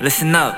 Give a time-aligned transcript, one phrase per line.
[0.00, 0.54] listen up.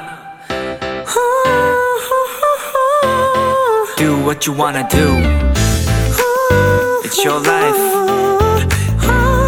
[3.96, 5.18] Do what you wanna do.
[7.05, 7.76] It's your life.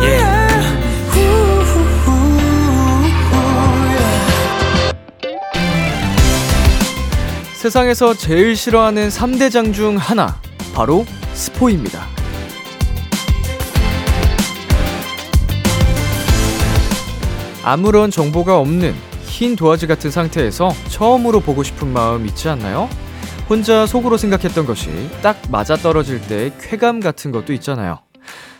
[0.02, 0.44] Yeah.
[7.54, 10.40] 세상에서 제일 싫어하는 3대장 중 하나,
[10.74, 12.06] 바로 스포입니다.
[17.62, 22.88] 아무런 정보가 없는 흰 도화지 같은 상태에서 처음으로 보고 싶은 마음 있지 않나요?
[23.50, 24.88] 혼자 속으로 생각했던 것이
[25.22, 27.98] 딱 맞아 떨어질 때 쾌감 같은 것도 있잖아요.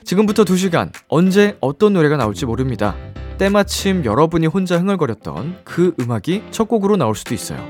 [0.02, 2.96] 지금부터 2시간 언제 어떤 노래가 나올지 모릅니다.
[3.38, 7.64] 때마침 여러분이 혼자 흥얼거렸던 그 음악이 첫 곡으로 나올 수도 있어요.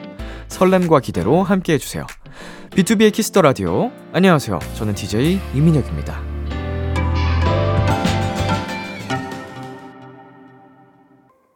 [0.49, 2.07] 설렘과 기대로 함께 해주세요.
[2.71, 3.93] B2B의 키스터 라디오.
[4.15, 4.59] 안녕하세요.
[4.77, 6.34] 저는 DJ 이민혁입니다.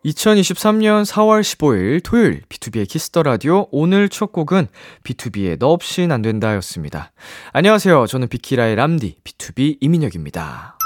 [0.09, 4.69] 2023년 4월 15일 토요일 BTOB의 키스터 라디오 오늘 첫 곡은
[5.05, 7.13] B2B의 너 없인 안 된다였습니다.
[7.53, 8.07] 안녕하세요.
[8.07, 10.79] 저는 비키라의 람디 BTOB 이민혁입니다.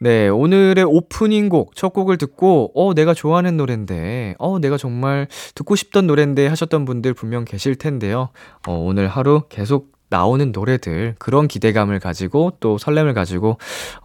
[0.00, 5.76] 네, 오늘의 오프닝 곡, 첫 곡을 듣고, 어, 내가 좋아하는 노랜데, 어, 내가 정말 듣고
[5.76, 8.30] 싶던 노랜데 하셨던 분들 분명 계실 텐데요.
[8.66, 13.58] 어, 오늘 하루 계속 나오는 노래들, 그런 기대감을 가지고 또 설렘을 가지고,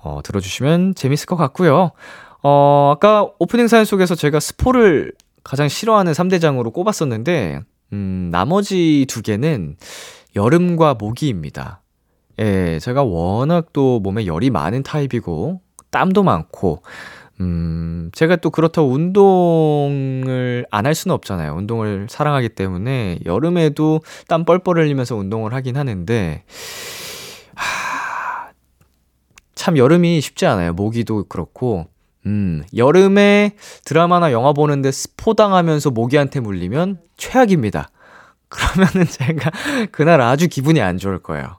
[0.03, 1.93] 어, 들어주시면 재밌을 것 같고요.
[2.43, 7.61] 어, 아까 오프닝 사연 속에서 제가 스포를 가장 싫어하는 3대장으로 꼽았었는데,
[7.93, 9.77] 음, 나머지 두 개는
[10.35, 11.81] 여름과 모기입니다.
[12.39, 16.83] 예, 제가 워낙 또 몸에 열이 많은 타입이고, 땀도 많고,
[17.39, 21.53] 음, 제가 또 그렇다고 운동을 안 할 수는 없잖아요.
[21.55, 26.43] 운동을 사랑하기 때문에 여름에도 땀 뻘뻘 흘리면서 운동을 하긴 하는데,
[27.55, 28.49] 하,
[29.55, 30.73] 참 여름이 쉽지 않아요.
[30.73, 31.87] 모기도 그렇고,
[32.27, 37.89] 음, 여름에 드라마나 영화 보는데 스포 당하면서 모기한테 물리면 최악입니다.
[38.49, 39.51] 그러면은 제가
[39.91, 41.57] 그날 아주 기분이 안 좋을 거예요.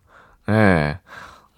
[0.49, 0.53] 예.
[0.53, 0.99] 네.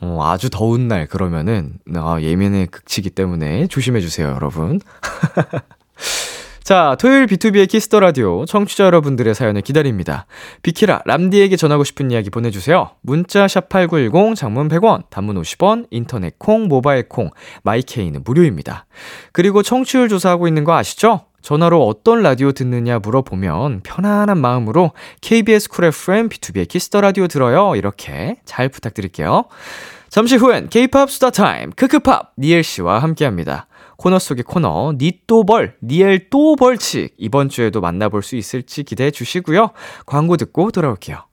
[0.02, 4.80] 어, 아주 더운 날 그러면은 아, 예민의 극치기 때문에 조심해 주세요, 여러분.
[6.70, 10.26] 자, 토요일 B2B의 키스터 라디오 청취자 여러분들의 사연을 기다립니다.
[10.62, 12.90] 비키라 람디에게 전하고 싶은 이야기 보내 주세요.
[13.00, 17.30] 문자 샵8910 장문 100원, 단문 50원, 인터넷 콩, 모바일 콩,
[17.64, 18.86] 마이케이는 무료입니다.
[19.32, 21.24] 그리고 청취율 조사하고 있는 거 아시죠?
[21.42, 24.92] 전화로 어떤 라디오 듣느냐 물어보면 편안한 마음으로
[25.22, 27.74] KBS 쿨 FM B2B의 키스터 라디오 들어요.
[27.74, 29.46] 이렇게 잘 부탁드릴게요.
[30.08, 33.66] 잠시 후엔 K-팝 스타 타임 크크팝 니엘 씨와 함께 합니다.
[34.00, 39.72] 코너 속의 코너 니또벌 니엘 또 벌칙 이번 주에도 만나볼 수 있을지 기대해 주시고요.
[40.06, 41.29] 광고 듣고 돌아올게요.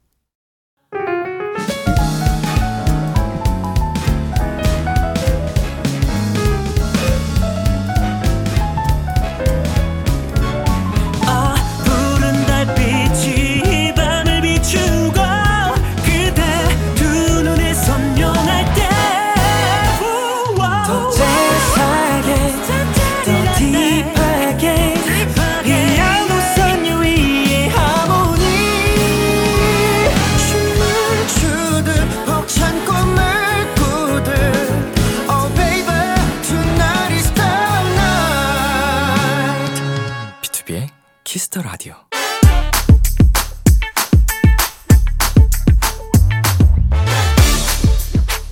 [41.28, 41.94] Kiss the Radio.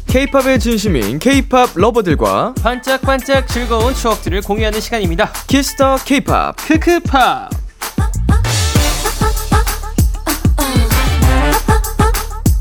[0.07, 5.31] 케이팝에 진심인 케이팝 lover들과 반짝반짝 즐거운 추억들을 공유하는 시간입니다.
[5.47, 7.65] Kiss the 케이팝 크크팝.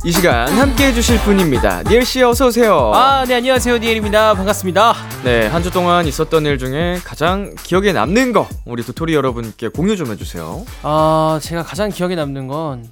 [0.04, 1.82] 이 시간 함께 해주실 분입니다.
[1.84, 2.92] 니엘 씨 어서 오세요.
[2.94, 4.34] 아, 네 안녕하세요 니엘입니다.
[4.34, 4.92] 반갑습니다.
[5.24, 9.96] 네, 한 주 동안 있었던 일 중에 가장 기억에 남는 거 우리 도토리 여러분께 공유
[9.96, 10.66] 좀 해주세요.
[10.82, 12.90] 아, 제가 가장 기억에 남는 건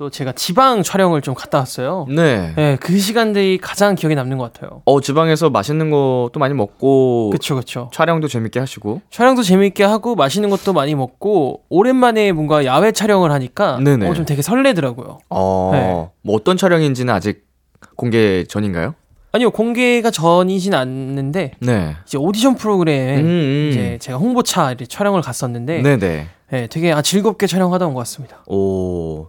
[0.00, 2.06] 또 제가 지방 촬영을 좀 갔다 왔어요.
[2.08, 2.54] 네.
[2.56, 4.80] 네, 그 시간들이 가장 기억에 남는 것 같아요.
[4.86, 7.28] 어, 지방에서 맛있는 것도 많이 먹고.
[7.28, 7.90] 그쵸, 그쵸.
[7.92, 9.02] 촬영도 재밌게 하시고.
[9.10, 13.78] 촬영도 재밌게 하고, 맛있는 것도 많이 먹고, 오랜만에 뭔가 야외 촬영을 하니까.
[13.78, 14.08] 네네.
[14.08, 15.18] 어, 좀 되게 설레더라고요.
[15.28, 16.08] 어, 네.
[16.22, 17.44] 뭐 어떤 촬영인지는 아직
[17.94, 18.94] 공개 전인가요?
[19.32, 21.96] 아니요 공개가 전이진 않는데 네.
[22.04, 23.68] 이제 오디션 프로그램에 음, 음.
[23.70, 26.26] 이제 제가 홍보차 촬영을 갔었는데 네네.
[26.50, 28.42] 네, 되게 아, 즐겁게 촬영하다 온 것 같습니다.
[28.48, 29.28] 오,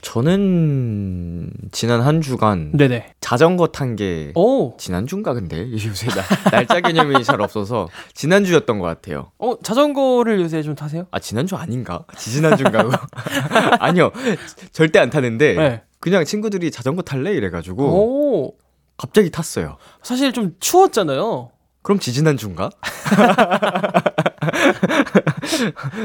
[0.00, 3.12] 저는 지난 한 주간 네네.
[3.20, 4.32] 자전거 탄 게
[4.78, 9.32] 지난 주인가 근데 요새 나, 날짜 개념이 잘 없어서 지난 주였던 것 같아요.
[9.38, 11.06] 어 자전거를 요새 좀 타세요?
[11.10, 12.04] 아 지난 주 아닌가?
[12.16, 12.88] 지지난 주인가?
[13.80, 14.10] 아니요,
[14.72, 15.82] 절대 안 타는데 네.
[16.00, 18.54] 그냥 친구들이 자전거 탈래 이래가지고 오.
[18.96, 19.76] 갑자기 탔어요.
[20.02, 21.50] 사실 좀 추웠잖아요.
[21.82, 22.70] 그럼 지지난 주인가?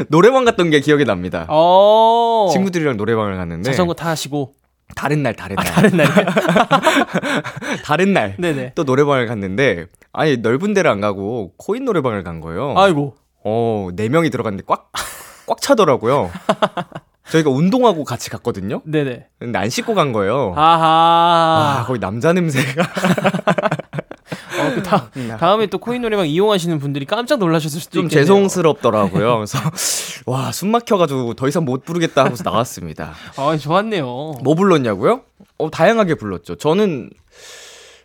[0.10, 1.46] 노래방 갔던 게 기억이 납니다.
[1.50, 4.54] 어~ 친구들이랑 노래방을 갔는데 자전거 타시고
[4.96, 6.08] 다른 날 다른 날 아, 다른 날
[7.84, 8.36] 다른 날.
[8.76, 12.76] 또 노래방을 갔는데 아니 넓은 데를 안 가고 코인 노래방을 간 거예요.
[12.78, 13.16] 아이고.
[13.44, 14.92] 어, 네 명이 들어갔는데 꽉
[15.48, 16.32] 꽉 차더라고요.
[17.32, 18.82] 저희가 운동하고 같이 갔거든요.
[18.84, 19.28] 네네.
[19.40, 20.54] 근데 안 씻고 간 거예요.
[20.58, 21.80] 아하.
[21.80, 22.84] 아, 거의 남자 냄새가.
[24.60, 25.36] 어, 그 다, 음.
[25.40, 28.26] 다음에 또 코인 노래방 이용하시는 분들이 깜짝 놀라셨을 수도 좀 있겠네요.
[28.26, 29.36] 죄송스럽더라고요.
[29.48, 29.60] 그래서
[30.26, 33.14] 와, 숨 막혀가지고 더 이상 못 부르겠다 하고서 나왔습니다.
[33.38, 34.06] 아, 좋았네요.
[34.44, 35.22] 뭐 불렀냐고요?
[35.58, 36.56] 어, 다양하게 불렀죠.
[36.56, 37.10] 저는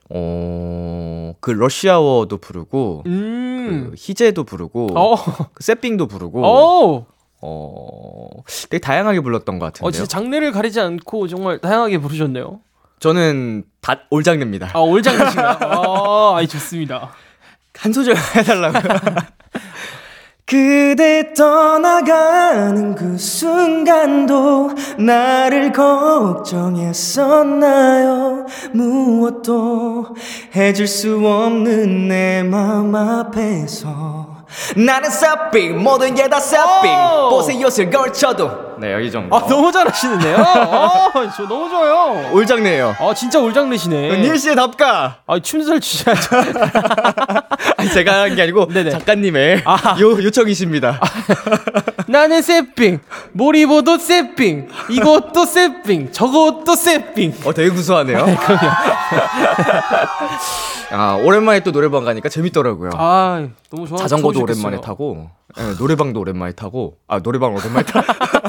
[0.08, 3.88] 어, 그 러시아워도 부르고, 음.
[3.90, 5.16] 그 희재도 부르고, 어.
[5.52, 7.06] 그 세핑도 부르고, 어.
[7.48, 8.28] 어,
[8.68, 9.86] 되게 다양하게 불렀던 것 같은데요.
[9.88, 12.58] 어, 진짜 장르를 가리지 않고 정말 다양하게 부르셨네요.
[12.98, 14.70] 저는 다 올장르입니다.
[14.74, 15.58] 아, 올장르신가요?
[15.62, 17.10] 아, 아이, 좋습니다.
[17.78, 18.82] 한 소절 해달라고요.
[20.46, 28.46] 그대 떠나가는 그 순간도 나를 걱정했었나요?
[28.72, 30.14] 무엇도
[30.54, 34.35] 해줄 수 없는 내 맘 앞에서
[34.76, 36.90] 나는 서핑 모든 게 다 서핑.
[37.32, 39.34] 옷에 옷을 걸쳐도 네 여기 정도.
[39.34, 40.36] 아 너무 잘하시는데요?
[40.38, 42.30] 아, 저 너무 좋아요.
[42.32, 42.94] 올장르예요.
[42.98, 44.18] 아 진짜 올장르시네.
[44.18, 45.18] 닐 씨의 답가.
[45.26, 46.36] 아 춤잘 추셔야죠.
[47.78, 48.90] 아니 제가 한 게 아니고 네네.
[48.90, 49.96] 작가님의 아.
[50.00, 51.00] 요, 요청이십니다.
[52.08, 53.00] 나는 세핑
[53.32, 57.34] 모리보도 세핑 이것도 세핑 저것도 세핑.
[57.44, 58.26] 어 되게 구수하네요.
[58.26, 58.70] 네, 그럼요.
[60.92, 62.90] 아 오랜만에 또 노래방 가니까 재밌더라고요.
[62.94, 63.98] 아 너무 좋아.
[63.98, 68.02] 자전거도 오랜만에 타고 네, 노래방도 오랜만에 타고 아 노래방 오랜만에 타.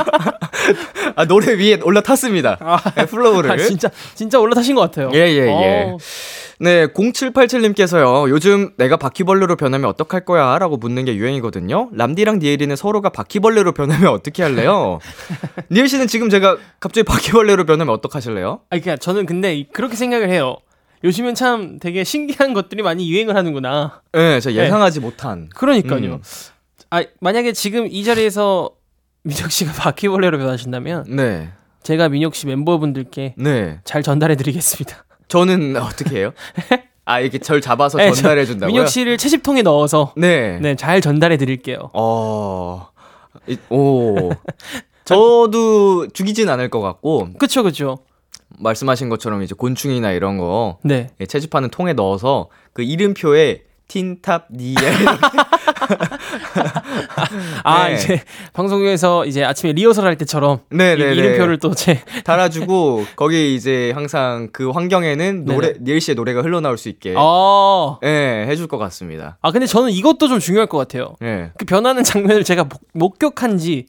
[1.16, 2.58] 아 노래 위에 올라탔습니다.
[2.60, 3.52] 아, 네, flow를.
[3.52, 5.10] 아, 진짜 진짜 올라타신 것 같아요.
[5.14, 5.98] 예 예 예, 예, 예.
[6.60, 8.30] 네 0787님께서요.
[8.30, 11.90] 요즘 내가 바퀴벌레로 변하면 어떡할 거야?라고 묻는 게 유행이거든요.
[11.94, 15.00] 람디랑 니엘이는 서로가 바퀴벌레로 변하면 어떻게 할래요?
[15.72, 18.62] 니엘 씨는 지금 제가 갑자기 바퀴벌레로 변하면 어떡하실래요?
[18.70, 20.58] 아 그러니까 저는 근데 그렇게 생각을 해요.
[21.04, 24.02] 요즘엔 참 되게 신기한 것들이 많이 유행을 하는구나.
[24.14, 25.06] 네, 저 예상하지 네.
[25.06, 25.50] 못한.
[25.56, 26.14] 그러니까요.
[26.16, 26.22] 음.
[26.90, 28.72] 아, 만약에 지금 이 자리에서
[29.28, 31.50] 민혁 씨가 바퀴벌레로 변하신다면 네.
[31.84, 33.80] 제가 민혁 씨 멤버분들께 네.
[33.84, 35.06] 잘 전달해 드리겠습니다.
[35.28, 36.32] 저는 어떻게 해요?
[37.06, 38.74] 아, 이렇게 절 잡아서 네, 전달해 준다고요?
[38.74, 40.60] 민혁 씨를 채집통에 넣어서 네.
[40.60, 41.90] 네, 잘 전달해 드릴게요.
[41.94, 42.88] 어.
[43.70, 44.32] 오.
[45.06, 47.30] 저도 죽이진 않을 것 같고.
[47.38, 48.00] 그쵸, 그쵸.
[48.60, 51.10] 말씀하신 것처럼 이제 곤충이나 이런 거 네.
[51.20, 54.76] 예, 채집하는 통에 넣어서 그 이름표에 틴탑 니엘.
[57.64, 57.96] 아, 네.
[57.96, 58.22] 이제
[58.54, 63.92] 방송국에서 이제 아침에 리허설 할 때처럼 네, 네, 네, 이름표를 또 제 달아주고 거기 이제
[63.94, 68.00] 항상 그 환경에는 노래 니엘 씨의 노래가 흘러나올 수 있게 어.
[68.02, 69.38] 네, 해줄 것 같습니다.
[69.42, 71.16] 아, 근데 저는 이것도 좀 중요할 것 같아요.
[71.20, 71.52] 네.
[71.58, 73.86] 그 변하는 장면을 제가 목, 격한지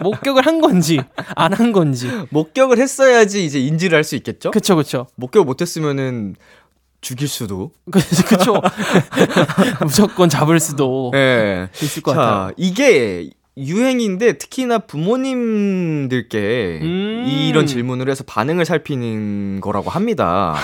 [0.00, 1.00] 목격을 한 건지
[1.34, 4.50] 안 한 건지 목격을 했어야지 이제 인지를 할 수 있겠죠?
[4.52, 5.06] 그쵸, 그쵸.
[5.16, 6.36] 목격을 못했으면은
[7.00, 7.72] 죽일 수도.
[8.26, 8.60] 그렇죠.
[9.82, 11.68] 무조건 잡을 수도 네.
[11.82, 12.52] 있을 것 자, 같아요.
[12.56, 20.54] 이게 유행인데 특히나 부모님들께 음~ 이런 질문을 해서 반응을 살피는 거라고 합니다.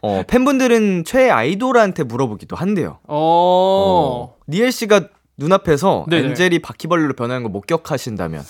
[0.00, 2.98] 어, 팬분들은 최애 아이돌한테 물어보기도 한대요.
[3.04, 6.28] 어, 니엘 씨가 눈앞에서 네네.
[6.28, 8.42] 엔젤이 바퀴벌레로 변하는 걸 목격하신다면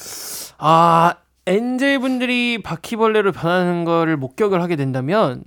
[0.59, 1.15] 아
[1.47, 5.43] 엔젤 분들이 바퀴벌레로 변하는 거를 목격을 하게 된다면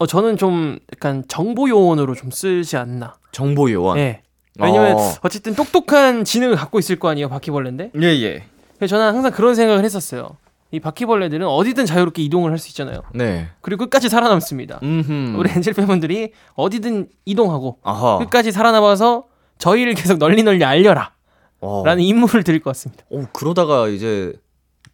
[0.00, 3.16] 어, 저는 좀 약간 정보 요원으로 좀 쓰지 않나.
[3.32, 3.98] 정보 요원?
[3.98, 4.22] 네.
[4.58, 5.12] 왜냐면 어.
[5.20, 7.90] 어쨌든 똑똑한 지능을 갖고 있을 거 아니에요, 바퀴벌레인데?
[8.00, 8.44] 예, 예.
[8.78, 10.38] 그래서 저는 항상 그런 생각을 했었어요.
[10.70, 13.02] 이 바퀴벌레들은 어디든 자유롭게 이동을 할 수 있잖아요.
[13.14, 13.48] 네.
[13.60, 14.80] 그리고 끝까지 살아남습니다.
[14.82, 15.36] 음흠.
[15.38, 18.18] 우리 엔젤 팬분들이 어디든 이동하고 아하.
[18.18, 19.24] 끝까지 살아남아서
[19.58, 21.12] 저희를 계속 널리 널리 알려라.
[21.60, 21.82] 어.
[21.84, 23.04] 라는 임무를 드릴 것 같습니다.
[23.10, 24.32] 오, 그러다가 이제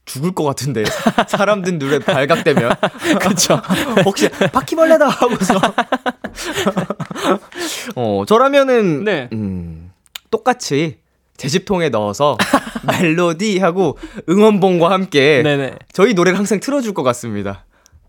[0.07, 0.85] 죽을 것 같은데
[1.29, 2.73] 사람들 눈에 발각되면
[3.21, 3.61] 그렇죠
[4.05, 5.55] 혹시 바퀴벌레다 하고서
[7.97, 9.29] 어 저라면은 네.
[9.33, 9.91] 음,
[10.31, 10.99] 똑같이
[11.37, 12.39] 제집통에 넣어서
[12.87, 15.75] 멜로디 하고 응원봉과 함께 네네.
[15.93, 17.67] 저희 노래를 항상 틀어줄 것 같습니다.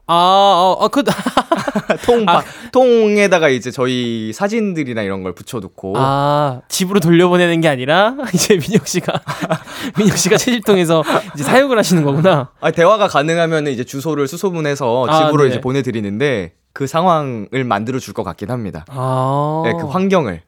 [0.07, 1.03] 아, 어, 어 그,
[2.05, 5.93] 통, 아, 통에다가 이제 저희 사진들이나 이런 걸 붙여놓고.
[5.97, 9.21] 아, 집으로 돌려보내는 게 아니라, 이제 민혁 씨가,
[9.99, 11.03] 민혁 씨가 채집통에서
[11.35, 12.51] 이제 사용을 하시는 거구나.
[12.61, 15.49] 아, 대화가 가능하면 이제 주소를 수소문해서 아, 집으로 네.
[15.49, 18.85] 이제 보내드리는데, 그 상황을 만들어 줄 것 같긴 합니다.
[18.89, 19.63] 아.
[19.65, 20.41] 네, 그 환경을.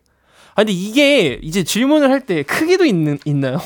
[0.56, 3.60] 아, 근데 이게 이제 질문을 할 때 크기도 있는, 있나요?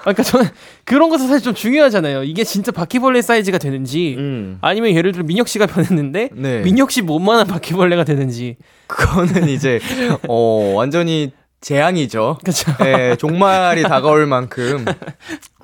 [0.00, 0.48] 그러니까 저는
[0.84, 2.24] 그런 것도 사실 좀 중요하잖아요.
[2.24, 4.58] 이게 진짜 바퀴벌레 사이즈가 되는지 음.
[4.60, 6.60] 아니면 예를 들어 민혁 씨가 변했는데 네.
[6.60, 8.56] 민혁 씨 몸만한 바퀴벌레가 되는지
[8.86, 9.80] 그거는 이제
[10.28, 12.38] 어 완전히 재앙이죠.
[12.42, 12.72] 그렇죠.
[12.84, 14.84] 예, 종말이 다가올 만큼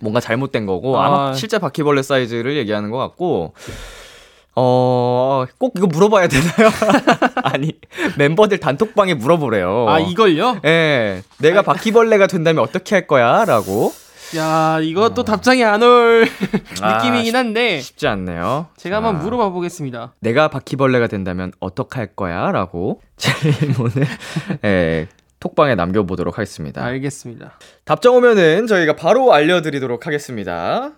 [0.01, 1.07] 뭔가 잘못된 거고 아.
[1.07, 3.55] 아마 실제 바퀴벌레 사이즈를 얘기하는 것 같고
[4.59, 6.71] 어, 꼭 이거 물어봐야 되나요?
[7.45, 7.73] 아니,
[8.17, 9.87] 멤버들 단톡방에 물어보래요.
[9.87, 10.61] 아, 이걸요?
[10.65, 10.69] 예.
[10.69, 13.45] 네, 내가 바퀴벌레가 된다면 어떻게 할 거야?
[13.45, 13.93] 라고.
[14.37, 15.25] 야, 이것도 어.
[15.25, 16.27] 답장이 안올
[16.83, 17.81] 느낌이긴 한데.
[17.81, 18.69] 쉽지 않네요.
[18.77, 20.15] 제가 자, 한번 물어봐 보겠습니다.
[20.21, 22.51] 내가 바퀴벌레가 된다면 어떻게 할 거야?
[22.51, 24.07] 라고 질문을,
[24.65, 26.85] 예, 톡방에 남겨 보도록 하겠습니다.
[26.85, 27.59] 알겠습니다.
[27.85, 30.93] 답장 오면은 저희가 바로 알려 드리도록 하겠습니다.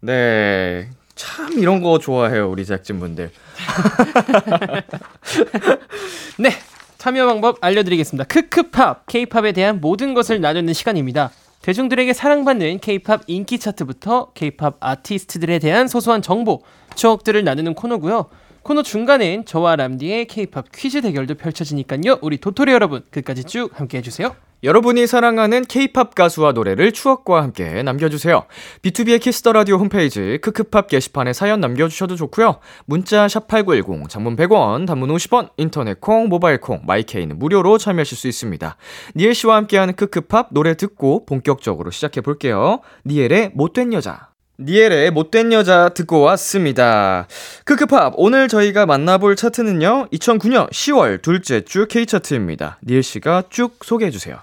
[0.00, 0.90] 네.
[1.14, 3.30] 참 이런 거 좋아해요 우리 제작진분들.
[6.38, 6.50] 네
[6.98, 8.24] 참여 방법 알려드리겠습니다.
[8.24, 11.30] 크크팝 K-팝에 대한 모든 것을 나누는 시간입니다.
[11.64, 16.62] 대중들에게 사랑받는 K-팝 인기 차트부터 K-팝 아티스트들에 대한 소소한 정보,
[16.94, 18.26] 추억들을 나누는 코너고요.
[18.62, 22.18] 코너 중간엔 저와 람디의 K-팝 퀴즈 대결도 펼쳐지니까요.
[22.20, 24.36] 우리 도토리 여러분 끝까지 쭉 함께 해주세요.
[24.64, 28.46] 여러분이 사랑하는 케이팝 가수와 노래를 추억과 함께 남겨주세요.
[28.80, 32.60] B2B의 키스터 라디오 홈페이지 크크팝 게시판에 사연 남겨주셔도 좋고요.
[32.86, 38.26] 문자 샵 #8910 장문 100원, 단문 50원, 인터넷 콩, 모바일 콩, 마이케이는 무료로 참여하실 수
[38.26, 38.76] 있습니다.
[39.16, 42.80] 니엘 씨와 함께하는 크크팝 노래 듣고 본격적으로 시작해 볼게요.
[43.04, 44.30] 니엘의 못된 여자.
[44.58, 47.26] 니엘의 못된 여자 듣고 왔습니다.
[47.66, 50.08] 크크팝 오늘 저희가 만나볼 차트는요.
[50.10, 52.78] 2009년 10월 둘째 주 K 차트입니다.
[52.86, 54.38] 니엘 씨가 쭉 소개해 주세요.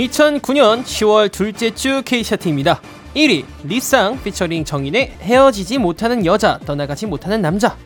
[0.00, 2.80] 2009년 10월 둘째 주 K차트입니다.
[3.14, 7.76] 1위 리쌍 피처링 정인의 헤어지지 못하는 여자 떠나가지 못하는 남자.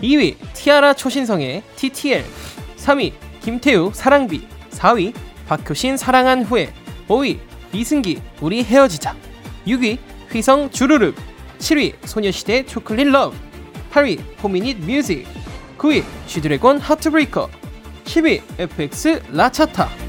[0.00, 2.24] 2위 티아라 초신성의 TTL
[2.76, 4.46] 3위 김태우 사랑비.
[4.70, 5.12] 4위
[5.48, 6.72] 박효신 사랑한 후에
[7.08, 7.38] 5위
[7.72, 9.16] 이승기 우리 헤어지자.
[9.66, 9.98] 6위
[10.30, 11.16] 휘성 주르륵.
[11.58, 13.36] 7위 소녀시대 Chocolate Love.
[13.92, 15.26] 8위 포미닛 Muzik.
[15.78, 17.50] 9위 G-Dragon Heartbreaker.
[18.04, 20.05] 10위 FX 라차타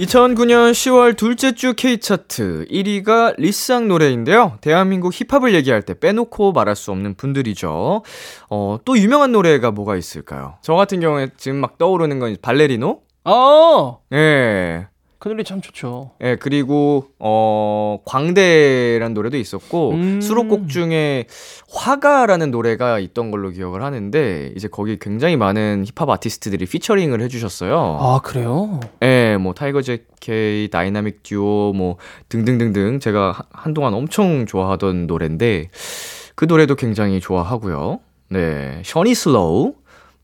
[0.00, 4.58] 2009년 10월 둘째 주 K차트 1위가 리쌍 노래인데요.
[4.60, 8.02] 대한민국 힙합을 얘기할 때 빼놓고 말할 수 없는 분들이죠.
[8.50, 10.56] 어, 또 유명한 노래가 뭐가 있을까요?
[10.62, 13.02] 저 같은 경우에 지금 막 떠오르는 건 발레리노?
[13.26, 14.00] 어!
[14.12, 14.88] 예.
[15.24, 15.28] 네.
[15.28, 16.10] 그 노래 참 좋죠.
[16.20, 20.20] 예, 네, 그리고 어 광대란 노래도 있었고 음.
[20.20, 21.24] 수록곡 중에
[21.72, 27.98] 화가라는 노래가 있던 걸로 기억을 하는데 이제 거기 굉장히 많은 힙합 아티스트들이 피처링을 해 주셨어요.
[28.00, 28.80] 아, 그래요?
[29.00, 31.96] 예, 네, 뭐 타이거 JK, 다이나믹 듀오 뭐
[32.28, 35.70] 등등등등 제가 한동안 엄청 좋아하던 노래인데
[36.34, 38.00] 그 노래도 굉장히 좋아하고요.
[38.28, 38.82] 네.
[38.84, 39.74] 션이슬로우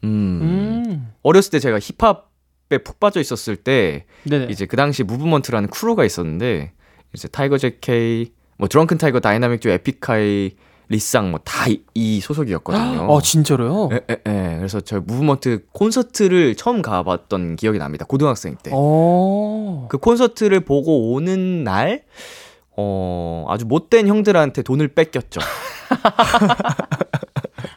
[0.04, 0.08] 음.
[0.42, 1.12] 음.
[1.22, 2.29] 어렸을 때 제가 힙합
[2.78, 4.46] 푹 빠져 있었을 때 네네.
[4.50, 6.72] 이제 그 당시 무브먼트라는 crew가 있었는데
[7.14, 10.52] 이제 타이거 JK 뭐 드렁큰 타이거 다이나믹 듀오 에픽하이
[10.88, 13.06] 리쌍 뭐 다 이 소속이었거든요.
[13.16, 13.90] 아 진짜로요?
[13.92, 14.54] 예, 예, 예.
[14.58, 18.04] 그래서 저 무브먼트 콘서트를 처음 가봤던 기억이 납니다.
[18.08, 18.72] 고등학생 때.
[18.74, 19.86] 오.
[19.88, 22.02] 그 콘서트를 보고 오는 날,
[22.82, 25.40] 어 아주 못된 형들한테 돈을 뺏겼죠.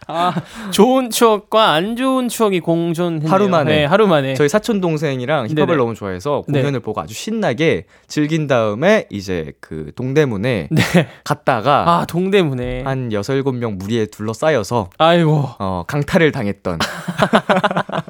[0.07, 0.33] 아,
[0.71, 3.31] 좋은 추억과 안 좋은 추억이 공존했네요.
[3.31, 3.77] 하루 만에.
[3.77, 4.35] 네, 하루 만에.
[4.35, 5.75] 저희 사촌 동생이랑 힙합을 네네.
[5.77, 6.59] 너무 좋아해서 네.
[6.59, 6.83] 공연을 네.
[6.83, 10.81] 보고 아주 신나게 즐긴 다음에 이제 그 동대문에 네.
[11.23, 15.49] 갔다가 아, 동대문에 한 6, 7명 무리에 둘러싸여서 아이고.
[15.59, 16.79] 어, 강탈을 당했던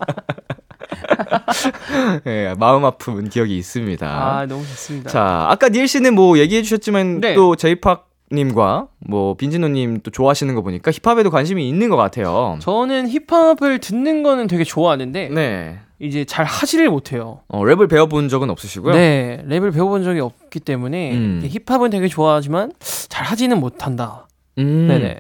[2.24, 4.08] 네, 마음 아픈 기억이 있습니다.
[4.08, 5.10] 아, 너무 좋습니다.
[5.10, 7.34] 자, 아까 니엘 씨는 뭐 얘기해 주셨지만 네.
[7.34, 12.58] 또 제이팝 님과 뭐 빈지노님 또 좋아하시는 거 보니까 힙합에도 관심이 있는 것 같아요.
[12.62, 15.80] 저는 힙합을 듣는 거는 되게 좋아하는데 네.
[16.00, 17.42] 이제 잘 하지를 못해요.
[17.48, 18.94] 어, 랩을 배워본 적은 없으시고요?
[18.94, 21.48] 네, 랩을 배워본 적이 없기 때문에 음.
[21.48, 24.28] 힙합은 되게 좋아하지만 잘 하지는 못한다.
[24.58, 24.88] 음.
[24.88, 25.20] 네네.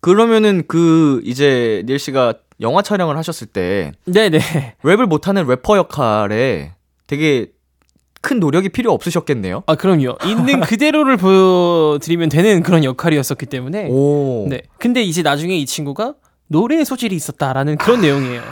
[0.00, 6.72] 그러면은 그 이제 닐 씨가 영화 촬영을 하셨을 때 네네 랩을 못하는 래퍼 역할에
[7.06, 7.48] 되게
[8.24, 9.64] 큰 노력이 필요 없으셨겠네요.
[9.66, 10.16] 아 그럼요.
[10.24, 13.88] 있는 그대로를 보여드리면 되는 그런 역할이었었기 때문에.
[13.90, 14.46] 오.
[14.48, 14.62] 네.
[14.78, 16.14] 근데 이제 나중에 이 친구가
[16.46, 18.02] 노래 소질이 있었다라는 그런 아.
[18.02, 18.42] 내용이에요.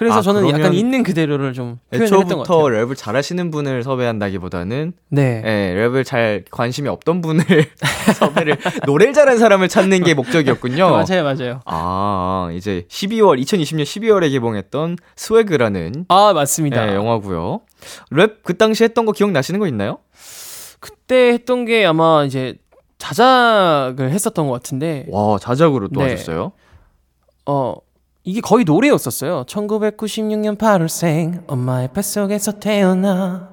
[0.00, 2.86] 그래서 아, 저는 약간 있는 그대로를 좀 표현했던 것 같아요.
[2.86, 7.44] 랩을 잘하시는 분을 섭외한다기보다는 네, 네 랩을 잘 관심이 없던 분을
[8.16, 10.88] 섭외를 노래를 잘하는 사람을 찾는 게 목적이었군요.
[11.04, 11.60] 맞아요, 맞아요.
[11.66, 16.86] 아 이제 12월 2020년 12월에 개봉했던 스웨그라는 아 맞습니다.
[16.86, 17.60] 네, 영화고요.
[18.10, 19.98] 랩 그 당시 했던 거 기억 나시는 거 있나요?
[20.80, 22.54] 그때 했던 게 아마 이제
[22.96, 25.04] 자작을 했었던 것 같은데.
[25.10, 26.12] 와 자작으로 또 네.
[26.12, 26.52] 하셨어요?
[27.44, 27.74] 어
[28.24, 29.44] 이게 거의 노래였었어요.
[29.44, 33.50] 1996년 8월생 엄마의 뱃속에서 태어나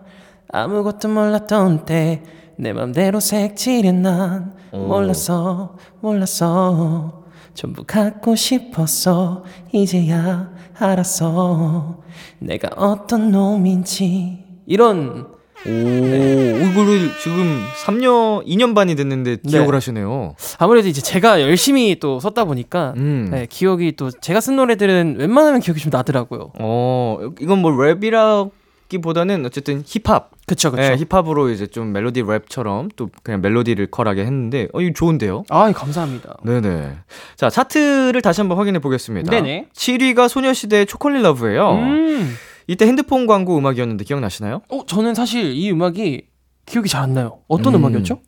[0.52, 2.24] 아무것도 몰랐던 때
[2.60, 12.04] 내 맘대로 색칠해 난 몰랐어 몰랐어 전부 갖고 싶었어 이제야 알았어.
[12.40, 14.46] 내가 어떤 놈인지.
[14.68, 15.28] 이런
[15.66, 16.70] 오, 네.
[16.72, 19.50] 이거를 지금 3년, 2년 반이 됐는데 네.
[19.50, 19.78] 기억을 네.
[19.78, 20.36] 하시네요.
[20.60, 23.30] 아무래도 이제 제가 열심히 또 썼다 보니까 음.
[23.32, 26.52] 네, 기억이 또 제가 쓴 노래들은 웬만하면 기억이 좀 나더라고요.
[26.60, 30.32] 어, 이건 뭐 랩이라기보다는 어쨌든 힙합.
[30.46, 30.82] 그쵸, 그쵸.
[30.82, 35.44] 네, 힙합으로 이제 좀 멜로디 랩처럼 또 그냥 멜로디를 컬하게 했는데, 어, 이거 좋은데요?
[35.50, 36.38] 아, 감사합니다.
[36.44, 36.94] 네네.
[37.36, 39.30] 자, 차트를 다시 한번 확인해 보겠습니다.
[39.30, 39.68] 네네.
[39.74, 41.72] 7위가 소녀시대의 초콜릿 러브예요.
[41.72, 42.36] 음.
[42.68, 44.62] 이때 핸드폰 광고 음악이었는데 기억나시나요?
[44.70, 46.28] 어, 저는 사실 이 음악이
[46.66, 47.40] 기억이 잘 안 나요.
[47.48, 47.86] 어떤 음.
[47.86, 48.20] 악이었죠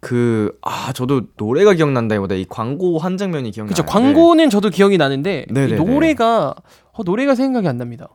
[0.00, 3.68] 그, 아, 저도 노래가 기억난다기보다 이 광고 한 장면이 기억나요.
[3.68, 6.54] 그쵸, 광고는 저도 기억이 나는데, 노래가,
[6.92, 8.08] 어, 노래가 생각이 안 납니다.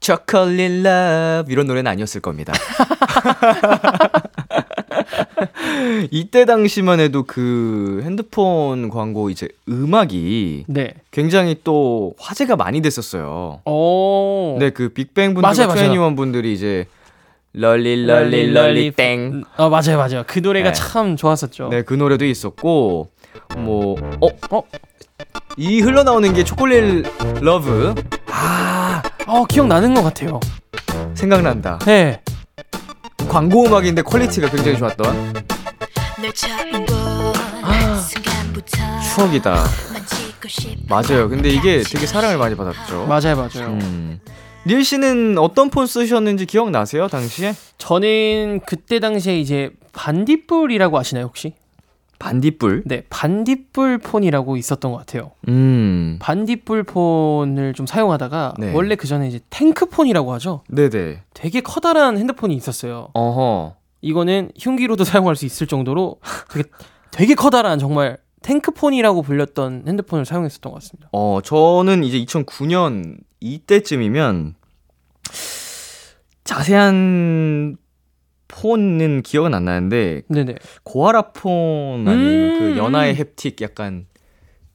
[0.00, 2.54] Chocolate Love 이런 노래는 아니었을 겁니다.
[6.10, 10.94] 이때 당시만 해도 그 핸드폰 광고 이제 음악이 네.
[11.10, 13.60] 굉장히 또 화제가 많이 됐었어요.
[13.64, 14.56] 오.
[14.58, 16.86] 네, 그 빅뱅 분들과 2NE1 분들이 이제
[17.52, 19.42] lolli lolli lolli 땡.
[19.56, 20.24] 어 맞아요 맞아요.
[20.26, 20.74] 그 노래가 네.
[20.74, 21.68] 참 좋았었죠.
[21.68, 23.10] 네, 그 노래도 있었고
[23.56, 24.28] 뭐 어?
[24.50, 24.62] 어?
[25.56, 27.06] 이 흘러나오는 게 Chocolate
[27.40, 27.94] Love.
[28.30, 30.38] 아, 어 기억나는 것 같아요.
[31.14, 31.78] 생각난다.
[31.84, 32.20] 네.
[33.28, 35.48] 광고 음악인데 퀄리티가 굉장히 좋았던.
[37.62, 38.02] 아,
[39.14, 39.64] 추억이다.
[40.88, 41.28] 맞아요.
[41.28, 43.06] 근데 이게 되게 사랑을 많이 받았죠.
[43.06, 43.68] 맞아요, 맞아요.
[43.68, 44.20] 음.
[44.66, 47.54] 니엘 씨는 어떤 폰 쓰셨는지 기억나세요, 당시에?
[47.78, 51.54] 저는 그때 당시에 이제 반딧불이라고 아시나요, 혹시?
[52.18, 52.82] 반딧불?
[52.86, 55.30] 네, 반딧불 폰이라고 있었던 것 같아요.
[55.46, 56.18] 음.
[56.20, 58.72] 반딧불 폰을 좀 사용하다가 네.
[58.74, 60.62] 원래 그 전에 이제 탱크 폰이라고 하죠.
[60.68, 61.22] 네네.
[61.32, 63.10] 되게 커다란 핸드폰이 있었어요.
[63.14, 63.76] 어허.
[64.00, 66.68] 이거는 흉기로도 사용할 수 있을 정도로 되게
[67.10, 71.08] 되게 커다란 정말 탱크폰이라고 불렸던 핸드폰을 사용했었던 것 같습니다.
[71.12, 74.54] 어, 저는 이제 2009년 이때쯤이면
[76.44, 77.76] 자세한
[78.48, 80.54] 폰은 기억은 안 나는데 네네.
[80.82, 84.06] 고아라 폰 아니면 그 음~ 그 연하의 햅틱 약간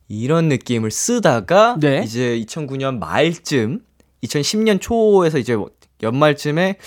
[0.08, 2.02] 이런 느낌을 쓰다가 네.
[2.04, 3.80] 이제 2009년 말쯤
[4.24, 5.58] 2010년 초에서 이제
[6.02, 6.78] 연말쯤에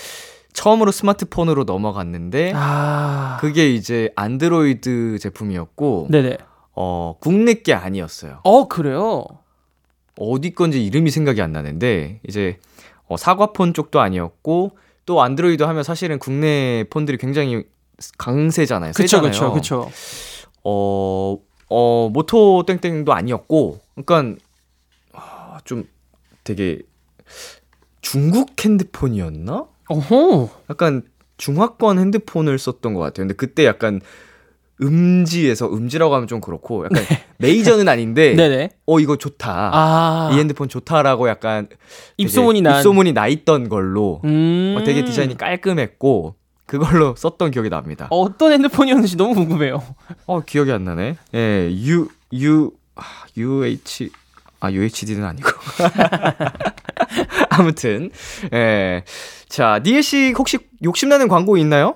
[0.57, 3.37] 처음으로 스마트폰으로 넘어갔는데 아...
[3.39, 6.37] 그게 이제 안드로이드 제품이었고 네네.
[6.73, 8.39] 어 국내 게 아니었어요.
[8.43, 9.23] 어 그래요?
[10.19, 12.57] 어디 건지 이름이 생각이 안 나는데 이제
[13.07, 14.71] 어, 사과폰 쪽도 아니었고
[15.05, 17.63] 또 안드로이드 하면 사실은 국내 폰들이 굉장히
[18.17, 18.93] 강세잖아요.
[18.93, 19.91] 그쵸, 그쵸, 그쵸.
[20.63, 21.37] 어,
[21.69, 24.43] 어, 모토 땡땡도 아니었고, 그러니까,
[25.13, 25.87] 아, 좀
[26.43, 26.81] 되게
[28.01, 29.67] 중국 핸드폰이었나?
[29.89, 30.49] 어허.
[30.69, 31.03] 약간
[31.37, 33.23] 중화권 핸드폰을 썼던 것 같아요.
[33.23, 34.01] 근데 그때 약간
[34.81, 37.23] 음지에서 음지라고 하면 좀 그렇고 약간 네.
[37.37, 38.69] 메이저는 아닌데 네네.
[38.85, 40.29] 어 이거 좋다 아.
[40.33, 41.67] 이 핸드폰 좋다라고 약간
[42.17, 44.75] 입소문이 나 입소문이 나 있던 걸로 음.
[44.77, 46.35] 어, 되게 디자인이 깔끔했고
[46.67, 48.07] 그걸로 썼던 기억이 납니다.
[48.11, 49.83] 어떤 핸드폰이었는지 너무 궁금해요.
[50.27, 51.17] 어 기억이 안 나네.
[51.33, 52.71] 예, U U
[53.35, 54.09] UH
[54.59, 55.49] 아 UHD는 아니고
[57.49, 58.11] 아무튼
[58.53, 59.03] 예.
[59.49, 61.95] 자, 니엘 씨 혹시 욕심나는 광고 있나요?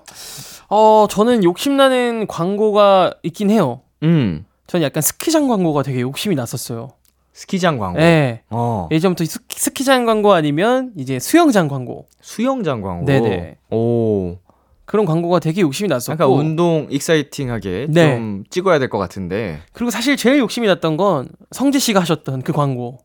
[0.69, 3.81] 어, 저는 욕심나는 광고가 있긴 해요.
[4.03, 4.45] 음.
[4.67, 6.91] 저는 약간 스키장 광고가 되게 욕심이 났었어요.
[7.33, 7.99] 스키장 광고?
[7.99, 8.43] 네.
[8.49, 8.87] 어.
[8.91, 12.07] 예전부터 스키, 장 광고 아니면 이제 수영장 광고.
[12.21, 13.05] 수영장 광고?
[13.05, 13.57] 네네.
[13.71, 14.37] 오.
[14.85, 16.11] 그런 광고가 되게 욕심이 났었고.
[16.13, 18.15] 약간 운동 익사이팅하게 네.
[18.15, 19.59] 좀 찍어야 될 것 같은데.
[19.73, 22.99] 그리고 사실 제일 욕심이 났던 건 성재 씨가 하셨던 그 광고.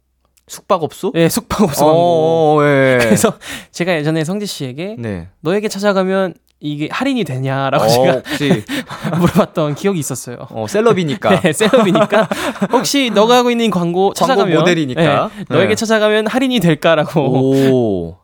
[0.48, 1.12] 숙박업소?
[1.12, 2.58] 네, 숙박업소 광고.
[2.60, 2.98] 어, 예.
[3.00, 3.32] 그래서
[3.72, 5.28] 제가 예전에 성재 씨에게 네.
[5.40, 8.62] 너에게 찾아가면 이게 할인이 되냐라고 어, 제가
[9.18, 10.46] 물어봤던 기억이 있었어요.
[10.50, 11.40] 어, 셀럽이니까.
[11.42, 12.28] 네, 셀럽이니까
[12.72, 15.74] 혹시 너가 하고 있는 광고 찾아가면 광고 모델이니까 네, 너에게 네.
[15.74, 17.20] 찾아가면 할인이 될까라고.
[17.20, 18.16] 오.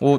[0.00, 0.18] 오.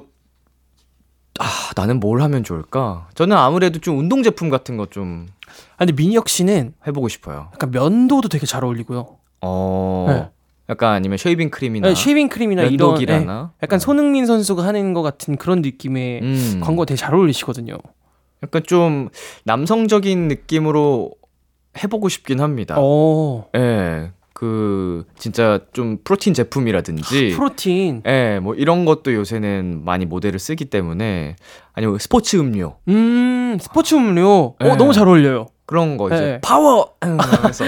[1.40, 3.10] 아, 나는 뭘 하면 좋을까?
[3.16, 5.26] 저는 아무래도 좀 운동 제품 같은 거 좀.
[5.74, 7.50] 아, 근데 민혁 씨는 해보고 싶어요.
[7.54, 9.18] 약간 면도도 되게 잘 어울리고요.
[9.42, 10.30] 어.
[10.68, 10.72] 네.
[10.72, 13.26] 약간 아니면 쉐이빙 크림이나 네, 쉐이빙 크림이나 이런 네,
[13.62, 16.62] 약간 손흥민 선수가 하는 것 같은 그런 느낌의 음.
[16.64, 17.78] 광고 되게 잘 어울리시거든요.
[18.44, 19.10] 약간 좀
[19.46, 21.12] 남성적인 느낌으로
[21.82, 22.80] 해보고 싶긴 합니다.
[22.80, 23.46] 오.
[23.56, 24.12] 예.
[24.34, 30.66] 그 진짜 좀 프로틴 제품이라든지 아, 프로틴 예, 뭐 이런 것도 요새는 많이 모델을 쓰기
[30.66, 31.36] 때문에
[31.74, 32.76] 아니면 스포츠 음료.
[32.90, 34.56] 음, 스포츠 음료.
[34.62, 34.70] 예.
[34.70, 35.46] 어, 너무 잘 어울려요.
[35.74, 36.40] 그런 거 이제 네.
[36.40, 37.66] 파워 그래서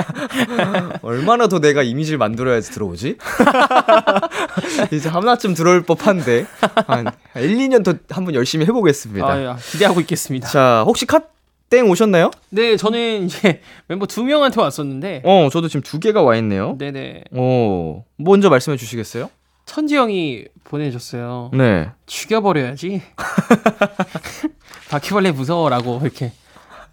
[1.02, 3.18] 얼마나 더 내가 이미지를 만들어야지 들어오지?
[4.90, 6.46] 이제 하나쯤 들어올 법한데
[6.86, 7.04] 한
[7.36, 9.26] 1, 2년 더 한번 열심히 해보겠습니다.
[9.26, 10.48] 아, 기대하고 있겠습니다.
[10.48, 12.30] 자 혹시 카땡 오셨나요?
[12.48, 15.20] 네, 저는 이제 멤버 두 명한테 왔었는데.
[15.26, 16.76] 어, 저도 지금 두 개가 와 있네요.
[16.78, 17.24] 네네.
[17.32, 19.28] 어, 먼저 말씀해 주시겠어요?
[19.66, 21.50] 천지 형이 보내줬어요.
[21.52, 21.90] 네.
[22.06, 23.02] 죽여버려야지.
[24.88, 26.32] 바퀴벌레 무서워라고 이렇게.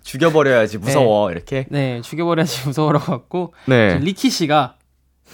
[0.08, 1.34] 죽여버려야지 무서워 네.
[1.36, 1.66] 이렇게.
[1.70, 3.54] 네, 죽여버려야지 무서워라고 갖고.
[3.66, 4.00] 네.
[4.00, 4.76] 리키 씨가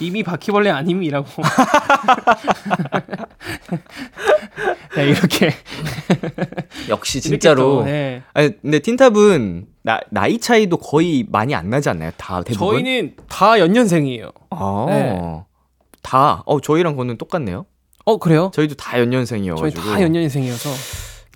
[0.00, 1.28] 이미 바퀴벌레 아님이라고.
[4.96, 5.52] 네, 이렇게.
[6.88, 7.62] 역시 진짜로.
[7.62, 8.22] 또, 네.
[8.32, 12.10] 아니, 근데 틴탑은 나, 나이 차이도 거의 많이 안 나지 않나요?
[12.16, 12.82] 다 대부분.
[12.82, 14.30] 저희는 다 연년생이에요.
[14.50, 14.86] 아.
[14.88, 15.44] 네.
[16.02, 16.42] 다.
[16.46, 17.66] 어, 저희랑 거는 똑같네요.
[18.04, 18.50] 어, 그래요?
[18.52, 19.82] 저희도 다 연년생이어 가지고.
[19.82, 20.70] 저희 다 연년생이어서.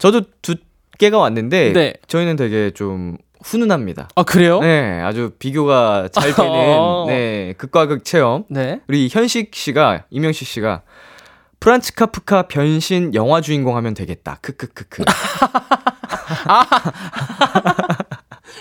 [0.00, 0.56] 저도 두
[0.98, 1.94] 개가 왔는데 네.
[2.08, 4.08] 저희는 되게 좀 훈훈합니다.
[4.14, 4.60] 아 그래요?
[4.60, 7.04] 네, 아주 비교가 잘 되는 어.
[7.08, 8.44] 네 극과 극 체험.
[8.48, 8.80] 네.
[8.88, 10.82] 우리 현식 씨가 이명식 씨가
[11.60, 14.38] 프란츠 카프카 변신 영화 주인공 하면 되겠다.
[14.42, 15.04] 크크크크.
[16.46, 16.64] 아,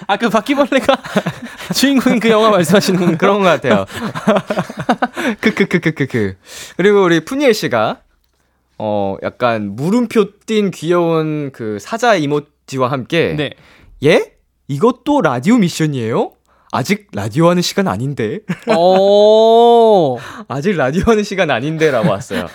[0.08, 0.98] 아, 그 바퀴벌레가
[1.74, 3.86] 주인공인 그 영화 말씀하시는 건 그런 것 같아요.
[5.42, 6.38] 크크크크크크.
[6.78, 8.02] 그리고 우리 푸니엘 씨가,
[8.80, 13.52] 어, 약간 물음표 띈 귀여운 그 사자 이모지와 함께, 네.
[14.04, 14.37] 예?
[14.68, 16.32] 이것도 라디오 미션이에요?
[16.72, 18.40] 아직 라디오 하는 시간 아닌데.
[18.76, 20.20] 오.
[20.50, 22.48] 아직 라디오 하는 시간 아닌데라고 왔어요.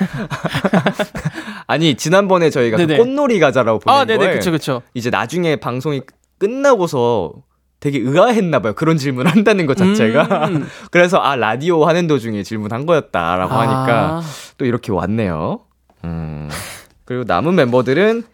[1.67, 4.83] 아니 지난번에 저희가 그 꽃놀이 가자라고 보낸 아, 네네, 그쵸, 그쵸.
[4.93, 6.03] 이제 나중에 방송이
[6.39, 7.33] 끝나고서
[7.81, 8.75] 되게 의아했나 봐요.
[8.75, 10.49] 그런 질문 한다는 것 자체가.
[10.49, 10.69] 음.
[10.93, 13.61] 그래서 아 라디오 하는 도중에 질문한 거였다라고 아.
[13.61, 14.23] 하니까
[14.59, 15.61] 또 이렇게 왔네요.
[16.05, 16.51] 음.
[17.05, 18.25] 그리고 남은 멤버들은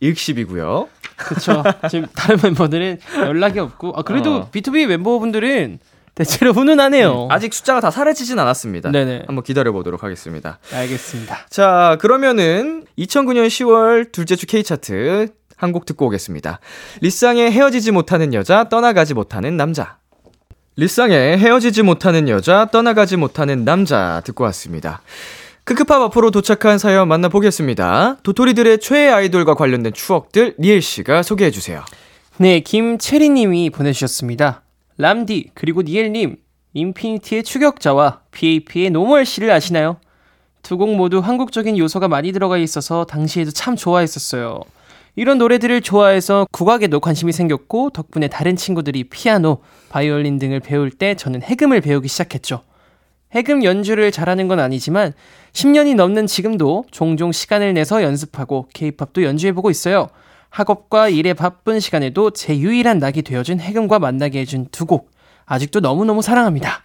[0.00, 0.88] 일십이고요.
[1.24, 1.62] 그렇죠.
[1.90, 4.50] 지금 다른 멤버들은 연락이 없고 아 그래도 어.
[4.50, 5.78] B2B 멤버분들은
[6.14, 7.24] 대체로 훈훈하네요.
[7.24, 8.90] 음, 아직 숫자가 다 사라지진 않았습니다.
[8.90, 9.24] 네네.
[9.26, 10.58] 한번 기다려 보도록 하겠습니다.
[10.72, 11.46] 알겠습니다.
[11.48, 16.58] 자, 그러면은 2009년 10월 둘째 주 K 차트 한 곡 듣고 오겠습니다.
[17.00, 19.96] 리쌍의 헤어지지 못하는 여자, 떠나가지 못하는 남자.
[20.76, 25.02] 리쌍의 헤어지지 못하는 여자, 떠나가지 못하는 남자 듣고 왔습니다.
[25.64, 28.18] 크크팝 앞으로 도착한 사연 만나보겠습니다.
[28.24, 31.84] 도토리들의 최애 아이돌과 관련된 추억들 리엘 씨가 소개해 주세요.
[32.38, 34.62] 네, 김채리 님이 보내주셨습니다.
[34.98, 36.36] 람디, 그리고 니엘 님,
[36.74, 39.98] 인피니트의 추격자와 BAP의 No Mercy를 아시나요?
[40.62, 44.60] 두 곡 모두 한국적인 요소가 많이 들어가 있어서 당시에도 참 좋아했었어요.
[45.14, 49.58] 이런 노래들을 좋아해서 국악에도 관심이 생겼고 덕분에 다른 친구들이 피아노,
[49.90, 52.62] 바이올린 등을 배울 때 저는 해금을 배우기 시작했죠.
[53.34, 55.12] 해금 연주를 잘하는 건 아니지만
[55.52, 60.08] 10년이 넘는 지금도 종종 시간을 내서 연습하고 케이팝도 연주해보고 있어요.
[60.50, 65.10] 학업과 일에 바쁜 시간에도 제 유일한 낙이 되어준 해금과 만나게 해준 두 곡.
[65.46, 66.84] 아직도 너무너무 사랑합니다.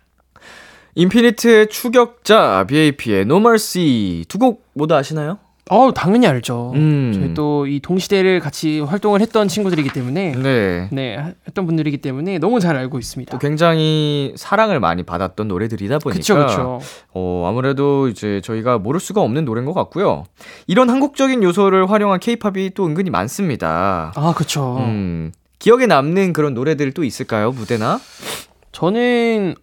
[0.95, 5.37] 인피니트의 추격자, BAP의 No Mercy 두 곡 모두 아시나요?
[5.69, 6.71] 어, 당연히 알죠.
[6.75, 7.11] 음.
[7.13, 10.87] 저희 또 이 동시대를 같이 활동을 했던 친구들이기 때문에 네.
[10.91, 13.31] 네, 했던 분들이기 때문에 너무 잘 알고 있습니다.
[13.31, 16.79] 또 굉장히 사랑을 많이 받았던 노래들이다 보니까 그쵸, 그쵸.
[17.13, 20.23] 어, 아무래도 이제 저희가 모를 수가 없는 노래인 것 같고요.
[20.67, 24.13] 이런 한국적인 요소를 활용한 케이팝이 또 은근히 많습니다.
[24.15, 24.77] 아, 그렇죠.
[24.79, 25.31] 음.
[25.59, 27.51] 기억에 남는 그런 노래들 또 있을까요?
[27.51, 27.99] 무대나?
[28.71, 29.55] 저는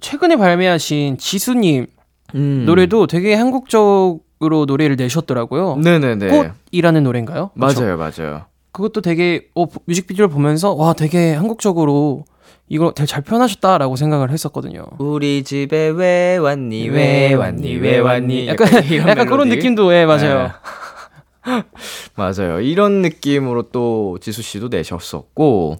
[0.00, 1.86] 최근에 발매하신 지수님
[2.34, 2.64] 음.
[2.66, 5.76] 노래도 되게 한국적 으로 노래를 내셨더라고요.
[5.76, 6.52] 네네네.
[6.72, 7.50] 꽃이라는 노래인가요?
[7.54, 8.46] 맞아요, 맞아요.
[8.72, 12.24] 그것도 되게 어, 뮤직비디오를 보면서 와 되게 한국적으로
[12.68, 14.84] 이거 되게 잘 표현하셨다라고 생각을 했었거든요.
[14.98, 20.50] 우리 집에 왜 왔니 왜 왔니 왜 왔니 약간 약간, 약간 그런 느낌도 예 맞아요.
[21.44, 21.62] 네.
[22.16, 22.60] 맞아요.
[22.60, 25.76] 이런 느낌으로 또 지수 씨도 내셨었고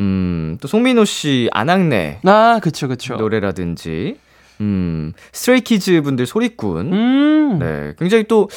[0.00, 4.16] 음 또 송민호 씨 아낙네 아 그쵸 그쵸 노래라든지
[4.60, 6.92] 음, 스트레이키즈 분들 소리꾼.
[6.92, 7.58] 음.
[7.58, 7.94] 네.
[7.98, 8.48] 굉장히 또,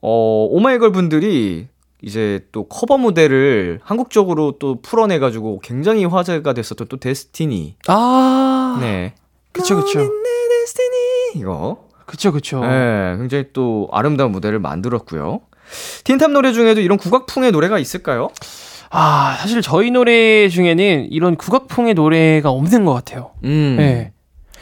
[0.00, 1.68] 어, 오마이걸 분들이
[2.02, 7.76] 이제 또 커버 무대를 한국적으로 또 풀어내가지고 굉장히 화제가 됐었던 또 Destiny.
[7.88, 8.78] 아.
[8.80, 9.14] 네.
[9.52, 10.00] 그쵸, 그쵸.
[11.34, 11.88] 이거.
[12.06, 12.60] 그쵸, 그쵸.
[12.60, 13.16] 네.
[13.18, 15.40] 굉장히 또 아름다운 무대를 만들었고요.
[16.04, 18.30] 틴탑 노래 중에도 이런 국악풍의 노래가 있을까요?
[18.90, 23.30] 아, 사실 저희 노래 중에는 이런 국악풍의 노래가 없는 것 같아요.
[23.44, 23.76] 음.
[23.78, 24.12] 네.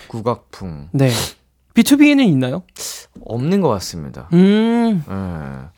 [0.09, 0.89] 국악풍.
[0.93, 1.11] 네.
[1.75, 2.63] B2B에는 있나요?
[3.25, 4.29] 없는 것 같습니다.
[4.33, 5.05] 음.
[5.07, 5.69] 네.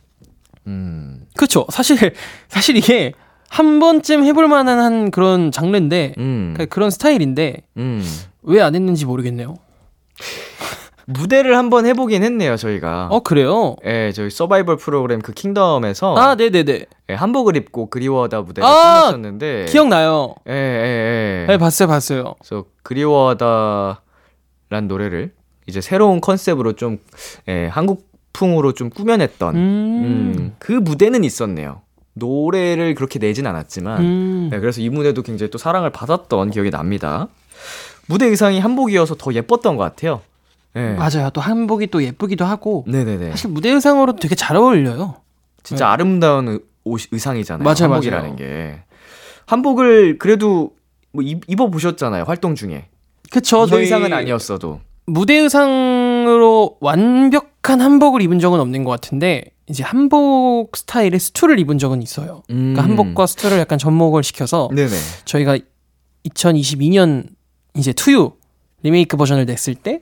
[0.67, 1.27] 음.
[1.35, 1.65] 그렇죠.
[1.69, 2.13] 사실
[2.47, 3.13] 사실 이게
[3.49, 6.53] 한 번쯤 해볼 만한 한 그런 장르인데 음.
[6.53, 8.03] 그러니까 그런 스타일인데 음.
[8.41, 9.55] 왜안 했는지 모르겠네요.
[11.07, 13.07] 무대를 한번 해보긴 했네요 저희가.
[13.11, 13.75] 어 그래요?
[13.85, 16.85] 예, 저희 서바이벌 프로그램 그 킹덤에서 아 네네네.
[17.09, 20.35] 예, 한복을 입고 그리워하다 무대를 아, 끝냈었는데 기억나요.
[20.47, 21.45] 예, 예, 예.
[21.47, 22.35] 네 봤어요 봤어요.
[22.39, 24.01] 그래서 그리워하다
[24.71, 25.33] 란 노래를
[25.67, 26.97] 이제 새로운 컨셉으로 좀
[27.47, 29.59] 예, 한국풍으로 좀 꾸며냈던 음.
[29.59, 31.81] 음, 그 무대는 있었네요.
[32.13, 34.47] 노래를 그렇게 내진 않았지만 음.
[34.49, 37.27] 네, 그래서 이 무대도 굉장히 또 사랑을 받았던 기억이 납니다.
[38.07, 40.21] 무대 의상이 한복이어서 더 예뻤던 것 같아요.
[40.73, 40.95] 네.
[40.95, 41.29] 맞아요.
[41.33, 42.85] 또 한복이 또 예쁘기도 하고.
[42.87, 43.31] 네네네.
[43.31, 45.15] 사실 무대 의상으로 되게 잘 어울려요.
[45.63, 45.91] 진짜 네.
[45.91, 47.63] 아름다운 옷, 의상이잖아요.
[47.63, 48.35] 맞아요, 한복이라는 맞아요.
[48.37, 48.83] 게.
[49.47, 50.71] 한복을 그래도
[51.11, 52.23] 뭐 입어 보셨잖아요.
[52.23, 52.87] 활동 중에.
[53.31, 53.65] 그쵸.
[53.65, 54.81] 저희 의상은 아니었어도.
[55.07, 62.01] 무대 의상으로 완벽한 한복을 입은 적은 없는 것 같은데 이제 한복 스타일의 스투를 입은 적은
[62.01, 62.43] 있어요.
[62.47, 62.73] 그러니까 음.
[62.73, 64.95] 그러니까 한복과 스투를 약간 접목을 시켜서 네네.
[65.25, 65.57] 저희가
[66.27, 67.27] 2022년
[67.75, 68.33] 이제 투유
[68.83, 70.01] 리메이크 버전을 냈을 때